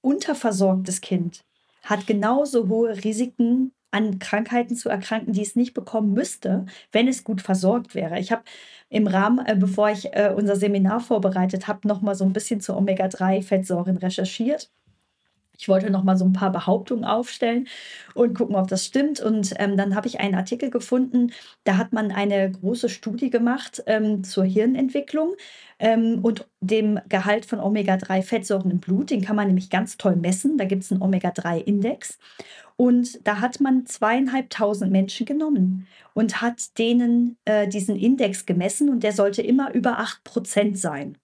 [0.00, 1.44] unterversorgtes Kind
[1.82, 7.22] hat genauso hohe Risiken, an Krankheiten zu erkranken, die es nicht bekommen müsste, wenn es
[7.22, 8.18] gut versorgt wäre.
[8.18, 8.42] Ich habe
[8.88, 12.60] im Rahmen, äh, bevor ich äh, unser Seminar vorbereitet habe, noch mal so ein bisschen
[12.60, 14.72] zu Omega-3-Fettsäuren recherchiert.
[15.58, 17.68] Ich wollte noch mal so ein paar Behauptungen aufstellen
[18.14, 19.20] und gucken, ob das stimmt.
[19.20, 21.32] Und ähm, dann habe ich einen Artikel gefunden,
[21.64, 25.34] da hat man eine große Studie gemacht ähm, zur Hirnentwicklung
[25.78, 29.10] ähm, und dem Gehalt von Omega-3-Fettsäuren im Blut.
[29.10, 30.58] Den kann man nämlich ganz toll messen.
[30.58, 32.18] Da gibt es einen Omega-3-Index.
[32.76, 39.02] Und da hat man zweieinhalbtausend Menschen genommen und hat denen äh, diesen Index gemessen und
[39.04, 41.16] der sollte immer über 8 Prozent sein.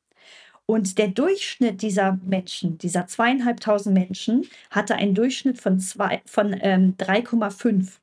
[0.71, 7.99] Und der Durchschnitt dieser Menschen, dieser zweieinhalbtausend Menschen, hatte einen Durchschnitt von, von ähm, 3,5.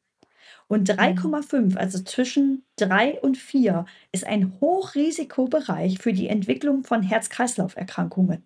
[0.68, 1.78] Und 3,5, mhm.
[1.78, 8.46] also zwischen 3 und 4, ist ein Hochrisikobereich für die Entwicklung von Herz-Kreislauf-Erkrankungen.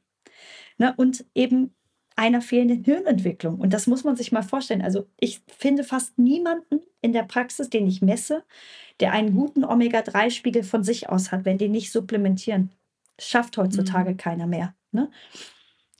[0.77, 0.93] Ne?
[0.97, 1.73] Und eben
[2.15, 3.59] einer fehlenden Hirnentwicklung.
[3.59, 4.83] Und das muss man sich mal vorstellen.
[4.83, 8.43] Also ich finde fast niemanden in der Praxis, den ich messe,
[8.99, 12.69] der einen guten Omega-3-Spiegel von sich aus hat, wenn die nicht supplementieren.
[13.21, 14.17] Schafft heutzutage mhm.
[14.17, 14.73] keiner mehr.
[14.91, 15.09] Ne?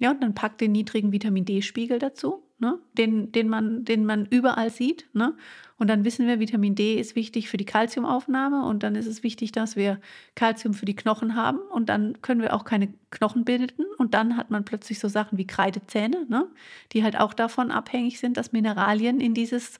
[0.02, 2.80] Ja, und dann packt den niedrigen Vitamin D-Spiegel dazu, ne?
[2.98, 5.08] den, den, man, den man überall sieht.
[5.14, 5.36] Ne?
[5.78, 9.22] Und dann wissen wir, Vitamin D ist wichtig für die Kalziumaufnahme und dann ist es
[9.22, 10.02] wichtig, dass wir
[10.34, 14.38] Kalzium für die Knochen haben und dann können wir auch keine Knochen bilden und dann
[14.38, 16.48] hat man plötzlich so Sachen wie Kreidezähne, ne?
[16.94, 19.80] die halt auch davon abhängig sind, dass Mineralien in dieses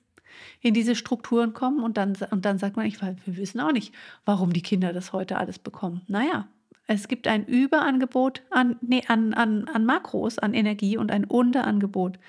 [0.62, 3.94] in diese Strukturen kommen und dann, und dann sagt man, ich, wir wissen auch nicht,
[4.24, 6.04] warum die Kinder das heute alles bekommen.
[6.08, 6.48] Naja,
[6.94, 12.20] es gibt ein Überangebot an, nee, an, an, an Makros, an Energie und ein Unterangebot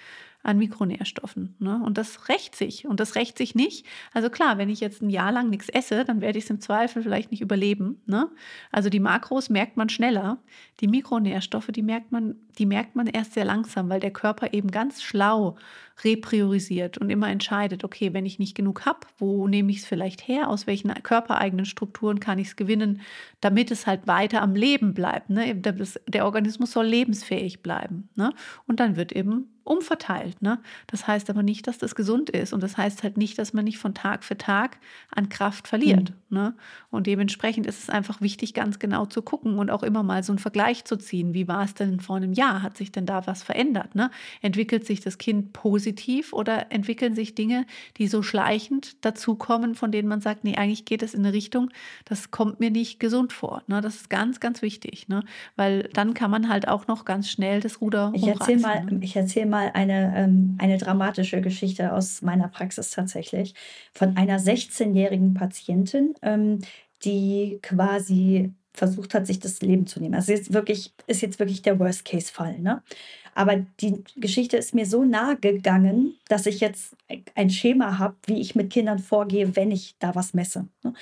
[0.43, 1.55] an Mikronährstoffen.
[1.59, 1.81] Ne?
[1.85, 2.87] Und das rächt sich.
[2.87, 3.87] Und das rächt sich nicht.
[4.13, 6.61] Also klar, wenn ich jetzt ein Jahr lang nichts esse, dann werde ich es im
[6.61, 8.03] Zweifel vielleicht nicht überleben.
[8.07, 8.29] Ne?
[8.71, 10.39] Also die Makros merkt man schneller.
[10.81, 14.71] Die Mikronährstoffe, die merkt man, die merkt man erst sehr langsam, weil der Körper eben
[14.71, 15.57] ganz schlau
[16.05, 20.27] repriorisiert und immer entscheidet, okay, wenn ich nicht genug habe, wo nehme ich es vielleicht
[20.27, 23.03] her, aus welchen körpereigenen Strukturen kann ich es gewinnen,
[23.41, 25.31] damit es halt weiter am Leben bleibt.
[25.31, 25.55] Ne?
[25.55, 28.09] Der Organismus soll lebensfähig bleiben.
[28.17, 28.33] Ne?
[28.67, 30.41] Und dann wird eben umverteilt.
[30.43, 30.59] Ne?
[30.87, 33.65] Das heißt aber nicht, dass das gesund ist und das heißt halt nicht, dass man
[33.65, 34.79] nicht von Tag für Tag
[35.15, 36.11] an Kraft verliert.
[36.29, 36.39] Mhm.
[36.39, 36.55] Ne?
[36.91, 40.33] Und dementsprechend ist es einfach wichtig, ganz genau zu gucken und auch immer mal so
[40.33, 41.35] einen Vergleich zu ziehen.
[41.35, 42.63] Wie war es denn vor einem Jahr?
[42.63, 43.95] Hat sich denn da was verändert?
[43.95, 44.11] Ne?
[44.41, 47.67] Entwickelt sich das Kind positiv oder entwickeln sich Dinge,
[47.99, 51.71] die so schleichend dazukommen, von denen man sagt, nee, eigentlich geht es in eine Richtung,
[52.07, 53.63] das kommt mir nicht gesund vor.
[53.67, 53.81] Ne?
[53.81, 55.23] Das ist ganz, ganz wichtig, ne?
[55.57, 59.01] weil dann kann man halt auch noch ganz schnell das Ruder ich erzähle mal, ne?
[59.03, 63.55] ich erzähl mal eine, ähm, eine dramatische Geschichte aus meiner Praxis tatsächlich
[63.93, 66.61] von einer 16-jährigen Patientin, ähm,
[67.05, 70.15] die quasi versucht hat, sich das Leben zu nehmen.
[70.15, 72.59] Also jetzt wirklich, ist jetzt wirklich der Worst-Case-Fall.
[72.59, 72.83] Ne?
[73.35, 76.97] Aber die Geschichte ist mir so nahe gegangen, dass ich jetzt
[77.35, 80.69] ein Schema habe, wie ich mit Kindern vorgehe, wenn ich da was messe.
[80.83, 80.95] Ne?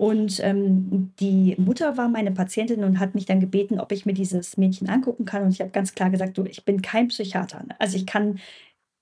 [0.00, 4.14] Und ähm, die Mutter war meine Patientin und hat mich dann gebeten, ob ich mir
[4.14, 5.42] dieses Mädchen angucken kann.
[5.42, 7.64] Und ich habe ganz klar gesagt, du, ich bin kein Psychiater.
[7.68, 7.76] Ne?
[7.78, 8.40] Also ich kann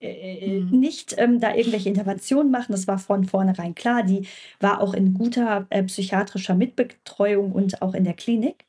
[0.01, 0.81] äh, mhm.
[0.81, 2.73] nicht ähm, da irgendwelche Interventionen machen.
[2.73, 4.03] Das war von vornherein klar.
[4.03, 4.27] Die
[4.59, 8.65] war auch in guter äh, psychiatrischer Mitbetreuung und auch in der Klinik.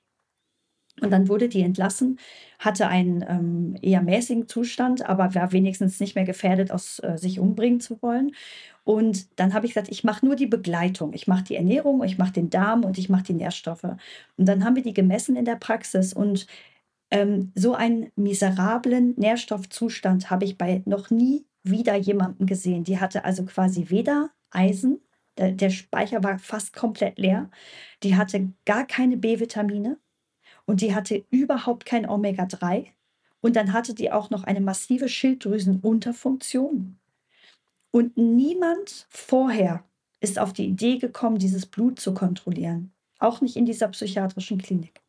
[1.02, 2.20] Und dann wurde die entlassen,
[2.60, 7.40] hatte einen ähm, eher mäßigen Zustand, aber war wenigstens nicht mehr gefährdet, aus äh, sich
[7.40, 8.32] umbringen zu wollen.
[8.84, 11.14] Und dann habe ich gesagt, ich mache nur die Begleitung.
[11.14, 13.84] Ich mache die Ernährung, ich mache den Darm und ich mache die Nährstoffe.
[13.84, 16.12] Und dann haben wir die gemessen in der Praxis.
[16.14, 16.48] Und
[17.12, 22.84] ähm, so einen miserablen Nährstoffzustand habe ich bei noch nie wieder jemanden gesehen.
[22.84, 25.00] Die hatte also quasi weder Eisen,
[25.38, 27.50] der, der Speicher war fast komplett leer,
[28.04, 29.98] die hatte gar keine B-Vitamine
[30.70, 32.86] und die hatte überhaupt kein Omega-3.
[33.42, 37.00] Und dann hatte die auch noch eine massive Schilddrüsenunterfunktion.
[37.90, 39.84] Und niemand vorher
[40.20, 42.92] ist auf die Idee gekommen, dieses Blut zu kontrollieren.
[43.18, 45.02] Auch nicht in dieser psychiatrischen Klinik.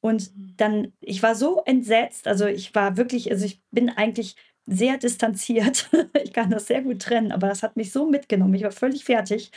[0.00, 0.54] Und mhm.
[0.56, 4.34] dann, ich war so entsetzt, also ich war wirklich, also ich bin eigentlich
[4.66, 5.88] sehr distanziert.
[6.24, 8.54] ich kann das sehr gut trennen, aber das hat mich so mitgenommen.
[8.54, 9.52] Ich war völlig fertig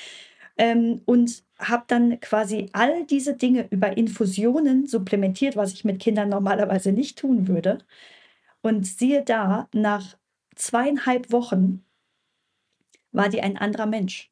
[0.58, 6.30] ähm, und habe dann quasi all diese Dinge über Infusionen supplementiert, was ich mit Kindern
[6.30, 7.80] normalerweise nicht tun würde.
[8.62, 10.18] Und siehe da, nach
[10.56, 11.84] zweieinhalb Wochen
[13.12, 14.32] war die ein anderer Mensch.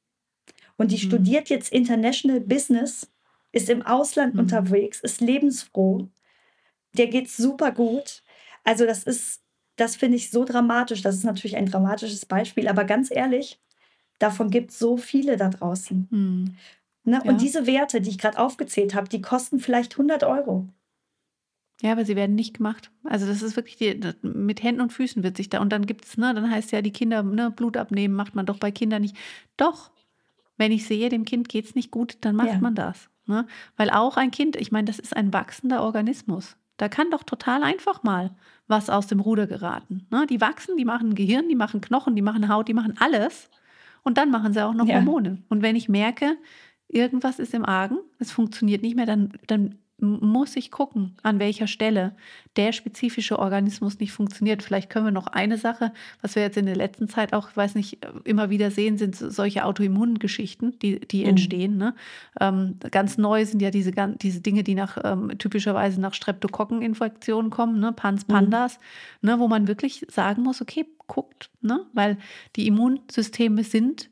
[0.77, 1.07] Und die mhm.
[1.07, 3.09] studiert jetzt International Business
[3.55, 4.41] ist im Ausland mhm.
[4.41, 6.09] unterwegs, ist lebensfroh,
[6.93, 8.21] der geht super gut.
[8.65, 9.41] Also das ist,
[9.77, 11.01] das finde ich so dramatisch.
[11.01, 13.59] Das ist natürlich ein dramatisches Beispiel, aber ganz ehrlich,
[14.19, 16.07] davon gibt es so viele da draußen.
[16.09, 16.55] Mhm.
[17.03, 17.21] Ne?
[17.23, 17.31] Ja.
[17.31, 20.67] Und diese Werte, die ich gerade aufgezählt habe, die kosten vielleicht 100 Euro.
[21.81, 22.89] Ja, aber sie werden nicht gemacht.
[23.03, 25.59] Also das ist wirklich, die, mit Händen und Füßen wird sich da.
[25.59, 28.45] Und dann gibt es, ne, dann heißt ja, die Kinder, ne, Blut abnehmen macht man
[28.45, 29.15] doch bei Kindern nicht.
[29.57, 29.91] Doch,
[30.57, 32.59] wenn ich sehe, dem Kind geht es nicht gut, dann macht ja.
[32.59, 33.09] man das.
[33.27, 33.45] Ne?
[33.75, 36.55] Weil auch ein Kind, ich meine, das ist ein wachsender Organismus.
[36.77, 38.35] Da kann doch total einfach mal
[38.67, 40.07] was aus dem Ruder geraten.
[40.11, 40.25] Ne?
[40.27, 43.49] Die wachsen, die machen Gehirn, die machen Knochen, die machen Haut, die machen alles.
[44.05, 44.95] Und dann machen sie auch noch ja.
[44.95, 45.39] Hormone.
[45.49, 46.37] Und wenn ich merke,
[46.87, 51.67] irgendwas ist im Argen, es funktioniert nicht mehr, dann, dann muss ich gucken, an welcher
[51.67, 52.15] Stelle
[52.57, 54.61] der spezifische Organismus nicht funktioniert.
[54.61, 57.57] Vielleicht können wir noch eine Sache, was wir jetzt in der letzten Zeit auch, ich
[57.57, 61.29] weiß nicht, immer wieder sehen, sind solche Autoimmungeschichten, die, die mhm.
[61.29, 61.77] entstehen.
[61.77, 61.95] Ne?
[62.41, 67.79] Ähm, ganz neu sind ja diese, diese Dinge, die nach ähm, typischerweise nach Streptokokkeninfektionen kommen,
[67.79, 67.93] ne?
[67.93, 68.33] Pans, mhm.
[68.33, 68.79] Pandas,
[69.21, 69.29] mhm.
[69.29, 69.39] ne?
[69.39, 71.85] wo man wirklich sagen muss, okay, guckt, ne?
[71.93, 72.17] weil
[72.55, 74.09] die Immunsysteme sind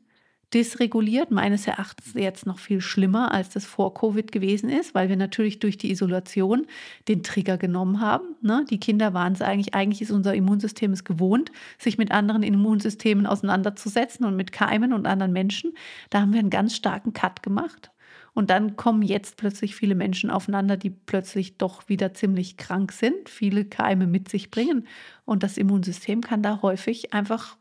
[0.54, 5.16] dysreguliert, meines Erachtens jetzt noch viel schlimmer, als das vor Covid gewesen ist, weil wir
[5.16, 6.66] natürlich durch die Isolation
[7.08, 8.36] den Trigger genommen haben.
[8.40, 8.64] Ne?
[8.70, 13.26] Die Kinder waren es eigentlich, eigentlich ist unser Immunsystem es gewohnt, sich mit anderen Immunsystemen
[13.26, 15.72] auseinanderzusetzen und mit Keimen und anderen Menschen.
[16.10, 17.90] Da haben wir einen ganz starken Cut gemacht.
[18.34, 23.28] Und dann kommen jetzt plötzlich viele Menschen aufeinander, die plötzlich doch wieder ziemlich krank sind,
[23.28, 24.86] viele Keime mit sich bringen.
[25.24, 27.56] Und das Immunsystem kann da häufig einfach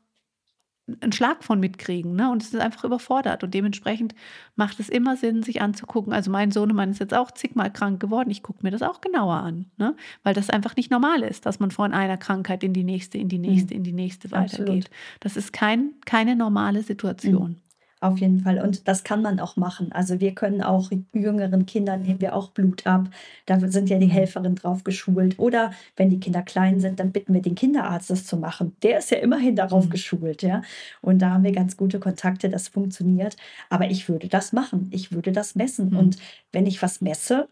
[0.99, 2.15] einen Schlag von mitkriegen.
[2.15, 2.29] Ne?
[2.29, 3.43] Und es ist einfach überfordert.
[3.43, 4.13] Und dementsprechend
[4.55, 6.11] macht es immer Sinn, sich anzugucken.
[6.11, 8.29] Also mein Sohnemann ist jetzt auch zigmal krank geworden.
[8.29, 9.65] Ich gucke mir das auch genauer an.
[9.77, 9.95] Ne?
[10.23, 13.29] Weil das einfach nicht normal ist, dass man von einer Krankheit in die nächste, in
[13.29, 13.45] die mhm.
[13.45, 14.59] nächste, in die nächste weitergeht.
[14.59, 14.89] Absolut.
[15.21, 17.51] Das ist kein, keine normale Situation.
[17.51, 17.57] Mhm.
[18.03, 18.59] Auf jeden Fall.
[18.59, 19.93] Und das kann man auch machen.
[19.93, 23.09] Also wir können auch jüngeren Kindern nehmen wir auch Blut ab.
[23.45, 24.11] Da sind ja die mhm.
[24.11, 25.39] Helferinnen drauf geschult.
[25.39, 28.75] Oder wenn die Kinder klein sind, dann bitten wir den Kinderarzt, das zu machen.
[28.83, 29.91] Der ist ja immerhin darauf mhm.
[29.91, 30.63] geschult, ja.
[30.99, 33.37] Und da haben wir ganz gute Kontakte, das funktioniert.
[33.69, 34.89] Aber ich würde das machen.
[34.91, 35.91] Ich würde das messen.
[35.91, 35.97] Mhm.
[35.97, 36.17] Und
[36.51, 37.47] wenn ich was messe,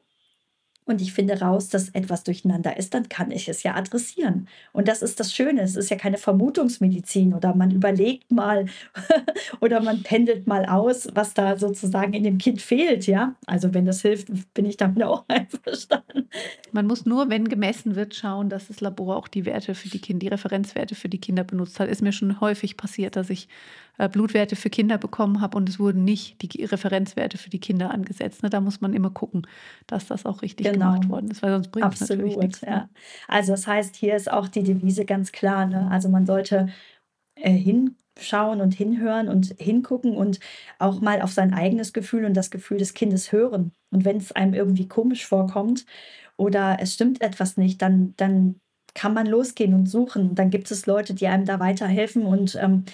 [0.92, 4.48] und ich finde raus, dass etwas durcheinander ist, dann kann ich es ja adressieren.
[4.72, 5.62] Und das ist das Schöne.
[5.62, 8.66] Es ist ja keine Vermutungsmedizin oder man überlegt mal
[9.62, 13.08] oder man pendelt mal aus, was da sozusagen in dem Kind fehlt.
[13.08, 16.30] Ja, also wenn das hilft, bin ich damit auch einverstanden.
[16.72, 20.00] Man muss nur, wenn gemessen wird, schauen, dass das Labor auch die Werte für die
[20.00, 21.90] Kinder, die Referenzwerte für die Kinder benutzt hat.
[21.90, 23.48] Ist mir schon häufig passiert, dass ich
[23.98, 28.44] Blutwerte für Kinder bekommen habe und es wurden nicht die Referenzwerte für die Kinder angesetzt.
[28.44, 28.50] Ne?
[28.50, 29.46] Da muss man immer gucken,
[29.88, 30.94] dass das auch richtig genau.
[30.94, 32.62] gemacht worden ist, weil sonst bringt es natürlich nichts.
[32.62, 32.70] Ne?
[32.70, 32.90] Ja.
[33.28, 35.66] Also das heißt, hier ist auch die Devise ganz klar.
[35.66, 35.90] Ne?
[35.92, 36.70] Also man sollte
[37.36, 40.40] äh, hinschauen und hinhören und hingucken und
[40.80, 43.72] auch mal auf sein eigenes Gefühl und das Gefühl des Kindes hören.
[43.92, 45.86] Und wenn es einem irgendwie komisch vorkommt
[46.38, 48.56] oder es stimmt etwas nicht, dann, dann
[48.94, 50.36] kann man losgehen und suchen.
[50.36, 52.26] Dann gibt es Leute, die einem da weiterhelfen.
[52.26, 52.86] Und ähm,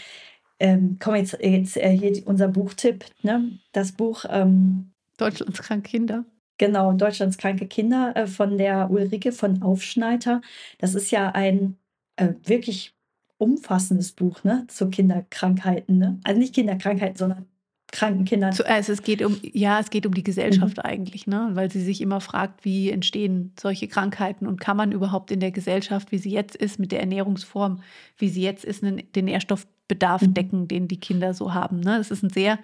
[0.60, 3.60] ähm, komm jetzt, jetzt äh, hier unser Buchtipp, ne?
[3.72, 6.26] Das Buch ähm, Deutschlands kranke Kinder.
[6.58, 10.42] Genau, Deutschlands kranke Kinder äh, von der Ulrike von Aufschneider.
[10.80, 11.78] Das ist ja ein
[12.16, 12.96] äh, wirklich
[13.38, 16.00] umfassendes Buch ne, zu Kinderkrankheiten.
[16.00, 16.20] Ne?
[16.24, 17.46] Also nicht Kinderkrankheiten, sondern
[17.92, 18.54] kranken Kindern.
[18.54, 20.84] Zuerst, es geht um, ja, es geht um die Gesellschaft mhm.
[20.84, 21.52] eigentlich, ne?
[21.54, 25.52] weil sie sich immer fragt, wie entstehen solche Krankheiten und kann man überhaupt in der
[25.52, 27.82] Gesellschaft, wie sie jetzt ist, mit der Ernährungsform,
[28.18, 30.34] wie sie jetzt ist, den Nährstoffbedarf mhm.
[30.34, 31.80] decken, den die Kinder so haben.
[31.80, 31.98] Ne?
[31.98, 32.60] Das ist ein sehr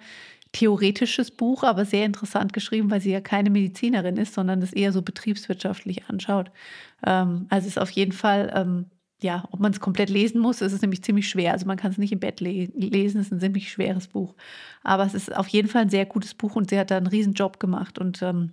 [0.52, 4.92] theoretisches Buch, aber sehr interessant geschrieben, weil sie ja keine Medizinerin ist, sondern das eher
[4.92, 6.50] so betriebswirtschaftlich anschaut.
[7.04, 8.86] Ähm, also es ist auf jeden Fall ähm,
[9.24, 11.52] ja, ob man es komplett lesen muss, ist es nämlich ziemlich schwer.
[11.52, 14.34] Also man kann es nicht im Bett le lesen, es ist ein ziemlich schweres Buch.
[14.82, 17.06] Aber es ist auf jeden Fall ein sehr gutes Buch und sie hat da einen
[17.06, 17.98] riesen Job gemacht.
[17.98, 18.52] Und ähm,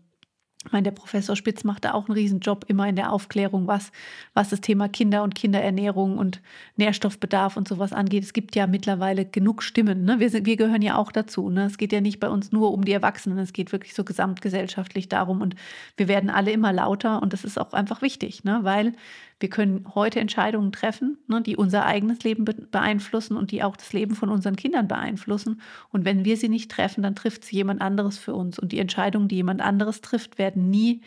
[0.63, 3.91] ich meine, der Professor Spitz macht da auch einen Riesenjob immer in der Aufklärung, was,
[4.35, 6.39] was das Thema Kinder und Kinderernährung und
[6.75, 8.23] Nährstoffbedarf und sowas angeht.
[8.23, 10.05] Es gibt ja mittlerweile genug Stimmen.
[10.05, 10.19] Ne?
[10.19, 11.49] Wir, sind, wir gehören ja auch dazu.
[11.49, 11.65] Ne?
[11.65, 15.09] Es geht ja nicht bei uns nur um die Erwachsenen, es geht wirklich so gesamtgesellschaftlich
[15.09, 15.41] darum.
[15.41, 15.55] Und
[15.97, 18.59] wir werden alle immer lauter und das ist auch einfach wichtig, ne?
[18.61, 18.93] weil
[19.41, 23.93] wir können heute Entscheidungen treffen, ne, die unser eigenes Leben beeinflussen und die auch das
[23.93, 25.61] Leben von unseren Kindern beeinflussen.
[25.89, 28.59] Und wenn wir sie nicht treffen, dann trifft sie jemand anderes für uns.
[28.59, 31.01] Und die Entscheidungen, die jemand anderes trifft, werden nie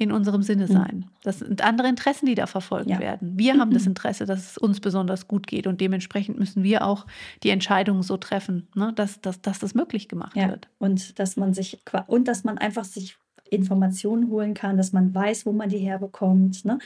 [0.00, 0.72] in unserem Sinne hm.
[0.72, 1.06] sein.
[1.24, 3.00] Das sind andere Interessen, die da verfolgt ja.
[3.00, 3.32] werden.
[3.36, 7.04] Wir haben das Interesse, dass es uns besonders gut geht und dementsprechend müssen wir auch
[7.42, 10.48] die Entscheidungen so treffen, ne, dass, dass, dass das möglich gemacht ja.
[10.48, 10.68] wird.
[10.78, 13.18] Und dass man sich und dass man einfach sich
[13.50, 16.64] Informationen holen kann, dass man weiß, wo man die herbekommt.
[16.64, 16.78] Ne?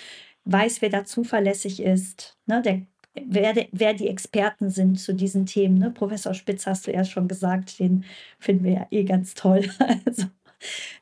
[0.44, 2.82] Weiß, wer da zuverlässig ist, ne, der,
[3.14, 5.78] wer, wer die Experten sind zu diesen Themen.
[5.78, 5.90] Ne?
[5.90, 8.04] Professor Spitz hast du erst schon gesagt, den
[8.38, 9.68] finden wir ja eh ganz toll.
[10.06, 10.26] Also,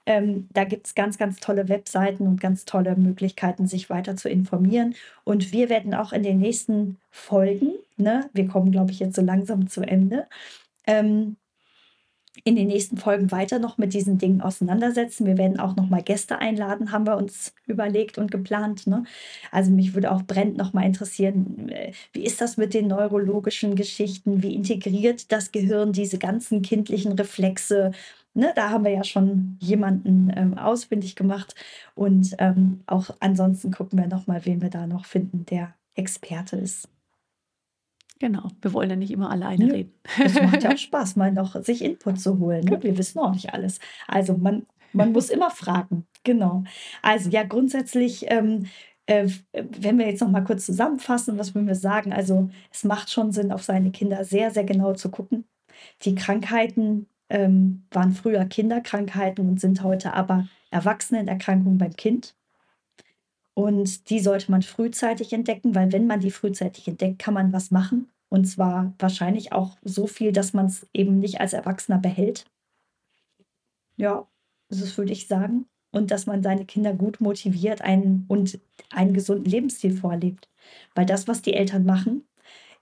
[0.06, 4.30] ähm, da gibt es ganz, ganz tolle Webseiten und ganz tolle Möglichkeiten, sich weiter zu
[4.30, 4.94] informieren.
[5.24, 9.22] Und wir werden auch in den nächsten Folgen, ne, wir kommen, glaube ich, jetzt so
[9.22, 10.26] langsam zu Ende,
[10.86, 11.36] ähm,
[12.44, 15.26] in den nächsten Folgen weiter noch mit diesen Dingen auseinandersetzen.
[15.26, 18.86] Wir werden auch noch mal Gäste einladen, haben wir uns überlegt und geplant.
[18.86, 19.04] Ne?
[19.50, 23.74] Also mich würde auch brennend noch mal interessieren, äh, wie ist das mit den neurologischen
[23.76, 24.42] Geschichten?
[24.42, 27.92] Wie integriert das Gehirn diese ganzen kindlichen Reflexe?
[28.32, 31.54] Ne, da haben wir ja schon jemanden ähm, ausfindig gemacht.
[31.94, 36.56] Und ähm, auch ansonsten gucken wir noch mal, wen wir da noch finden, der Experte
[36.56, 36.88] ist.
[38.20, 39.94] Genau, wir wollen ja nicht immer alleine ja, reden.
[40.24, 42.64] Es macht ja auch Spaß, mal noch sich Input zu holen.
[42.64, 42.80] Ne?
[42.82, 43.80] Wir wissen auch nicht alles.
[44.06, 46.06] Also man, man muss immer fragen.
[46.22, 46.64] Genau.
[47.00, 48.66] Also ja, grundsätzlich, ähm,
[49.06, 52.12] äh, wenn wir jetzt noch mal kurz zusammenfassen, was würden wir sagen?
[52.12, 55.46] Also es macht schon Sinn, auf seine Kinder sehr, sehr genau zu gucken.
[56.02, 62.34] Die Krankheiten ähm, waren früher Kinderkrankheiten und sind heute aber Erwachsenenerkrankungen beim Kind.
[63.54, 67.70] Und die sollte man frühzeitig entdecken, weil wenn man die frühzeitig entdeckt, kann man was
[67.70, 68.08] machen.
[68.28, 72.46] Und zwar wahrscheinlich auch so viel, dass man es eben nicht als Erwachsener behält.
[73.96, 74.26] Ja,
[74.68, 75.66] das würde ich sagen.
[75.92, 78.60] Und dass man seine Kinder gut motiviert einen, und
[78.90, 80.48] einen gesunden Lebensstil vorlebt.
[80.94, 82.24] Weil das, was die Eltern machen,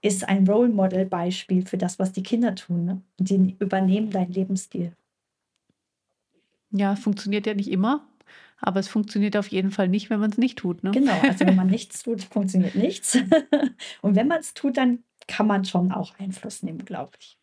[0.01, 2.85] ist ein Role Model Beispiel für das, was die Kinder tun.
[2.85, 3.01] Ne?
[3.17, 4.93] Die übernehmen deinen Lebensstil.
[6.71, 8.07] Ja, funktioniert ja nicht immer.
[8.61, 10.83] Aber es funktioniert auf jeden Fall nicht, wenn man es nicht tut.
[10.83, 10.91] Ne?
[10.91, 13.17] Genau, also wenn man nichts tut, funktioniert nichts.
[14.01, 17.37] Und wenn man es tut, dann kann man schon auch Einfluss nehmen, glaube ich.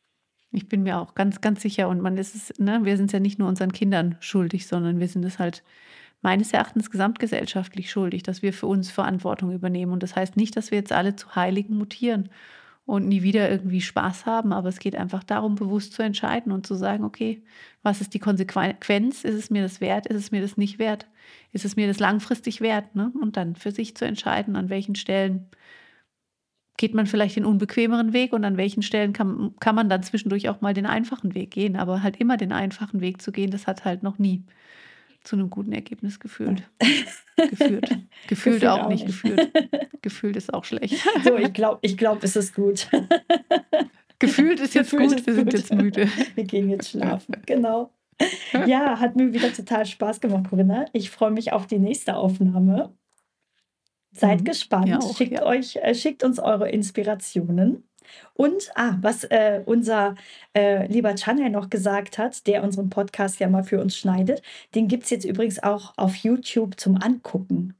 [0.52, 1.88] Ich bin mir auch ganz, ganz sicher.
[1.88, 5.00] Und man ist es, ne, wir sind es ja nicht nur unseren Kindern schuldig, sondern
[5.00, 5.62] wir sind es halt
[6.22, 9.92] meines Erachtens gesamtgesellschaftlich schuldig, dass wir für uns Verantwortung übernehmen.
[9.92, 12.30] Und das heißt nicht, dass wir jetzt alle zu Heiligen mutieren
[12.86, 16.66] und nie wieder irgendwie Spaß haben, aber es geht einfach darum, bewusst zu entscheiden und
[16.66, 17.42] zu sagen, okay,
[17.82, 19.24] was ist die Konsequenz?
[19.24, 20.06] Ist es mir das wert?
[20.06, 21.06] Ist es mir das nicht wert?
[21.52, 22.94] Ist es mir das langfristig wert?
[22.94, 23.12] Ne?
[23.20, 25.50] Und dann für sich zu entscheiden, an welchen Stellen
[26.76, 30.48] geht man vielleicht den unbequemeren Weg und an welchen Stellen kann, kann man dann zwischendurch
[30.48, 31.76] auch mal den einfachen Weg gehen.
[31.76, 34.44] Aber halt immer den einfachen Weg zu gehen, das hat halt noch nie
[35.26, 36.62] zu einem guten Ergebnis gefühlt.
[37.36, 37.88] geführt.
[37.88, 39.22] Gefühlt, gefühlt auch, auch, nicht, nicht.
[39.22, 39.52] gefühlt.
[40.02, 41.04] Gefühlt ist auch schlecht.
[41.24, 42.88] So, ich glaube, ich glaub, es ist gut.
[44.20, 45.52] Gefühlt ist jetzt Gefühlt gut, ist wir gut.
[45.52, 46.08] sind jetzt müde.
[46.36, 47.90] Wir gehen jetzt schlafen, genau.
[48.66, 50.86] Ja, hat mir wieder total Spaß gemacht, Corinna.
[50.92, 52.94] Ich freue mich auf die nächste Aufnahme.
[54.12, 54.44] Seid mhm.
[54.44, 54.88] gespannt.
[54.88, 55.44] Ja, auch, schickt, ja.
[55.44, 57.82] euch, äh, schickt uns eure Inspirationen.
[58.34, 60.14] Und, ah, was äh, unser
[60.54, 64.42] äh, lieber Chanel noch gesagt hat, der unseren Podcast ja mal für uns schneidet,
[64.74, 67.74] den gibt es jetzt übrigens auch auf YouTube zum Angucken.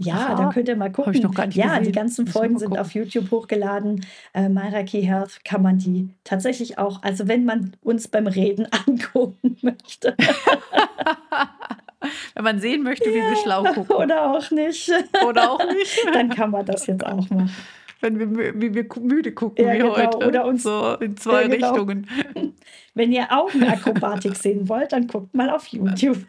[0.00, 1.12] Ja, da könnt ihr mal gucken.
[1.12, 1.84] Ich noch gar nicht ja, gesehen.
[1.84, 4.06] die ganzen Folgen sind auf YouTube hochgeladen.
[4.32, 9.56] Äh, Key Health kann man die tatsächlich auch, also wenn man uns beim Reden angucken
[9.60, 10.16] möchte.
[12.34, 13.96] Wenn man sehen möchte, wie wir schlau gucken.
[13.96, 14.88] Oder auch nicht.
[15.26, 15.98] Oder auch nicht.
[16.12, 17.50] Dann kann man das jetzt auch machen.
[18.00, 19.96] Wenn wir, wie wir müde gucken Ja, wie genau.
[19.96, 20.18] heute.
[20.26, 21.70] Oder uns- so in zwei Ja, genau.
[21.72, 22.06] Richtungen.
[22.94, 26.18] Wenn ihr Augenakrobatik sehen wollt, dann guckt mal auf YouTube.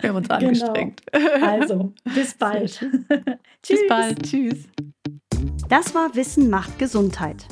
[0.00, 1.00] Wir haben uns angestrengt.
[1.40, 2.84] Also, bis bald.
[3.66, 4.22] Bis bald.
[4.22, 4.68] Tschüss.
[5.68, 7.46] Das war Wissen macht Gesundheit.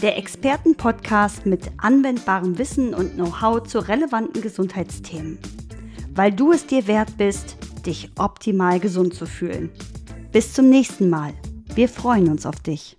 [0.00, 5.38] Der Expertenpodcast mit anwendbarem Wissen und Know-how zu relevanten Gesundheitsthemen.
[6.14, 9.70] Weil du es dir wert bist, dich optimal gesund zu fühlen.
[10.30, 11.32] Bis zum nächsten Mal.
[11.74, 12.98] Wir freuen uns auf dich.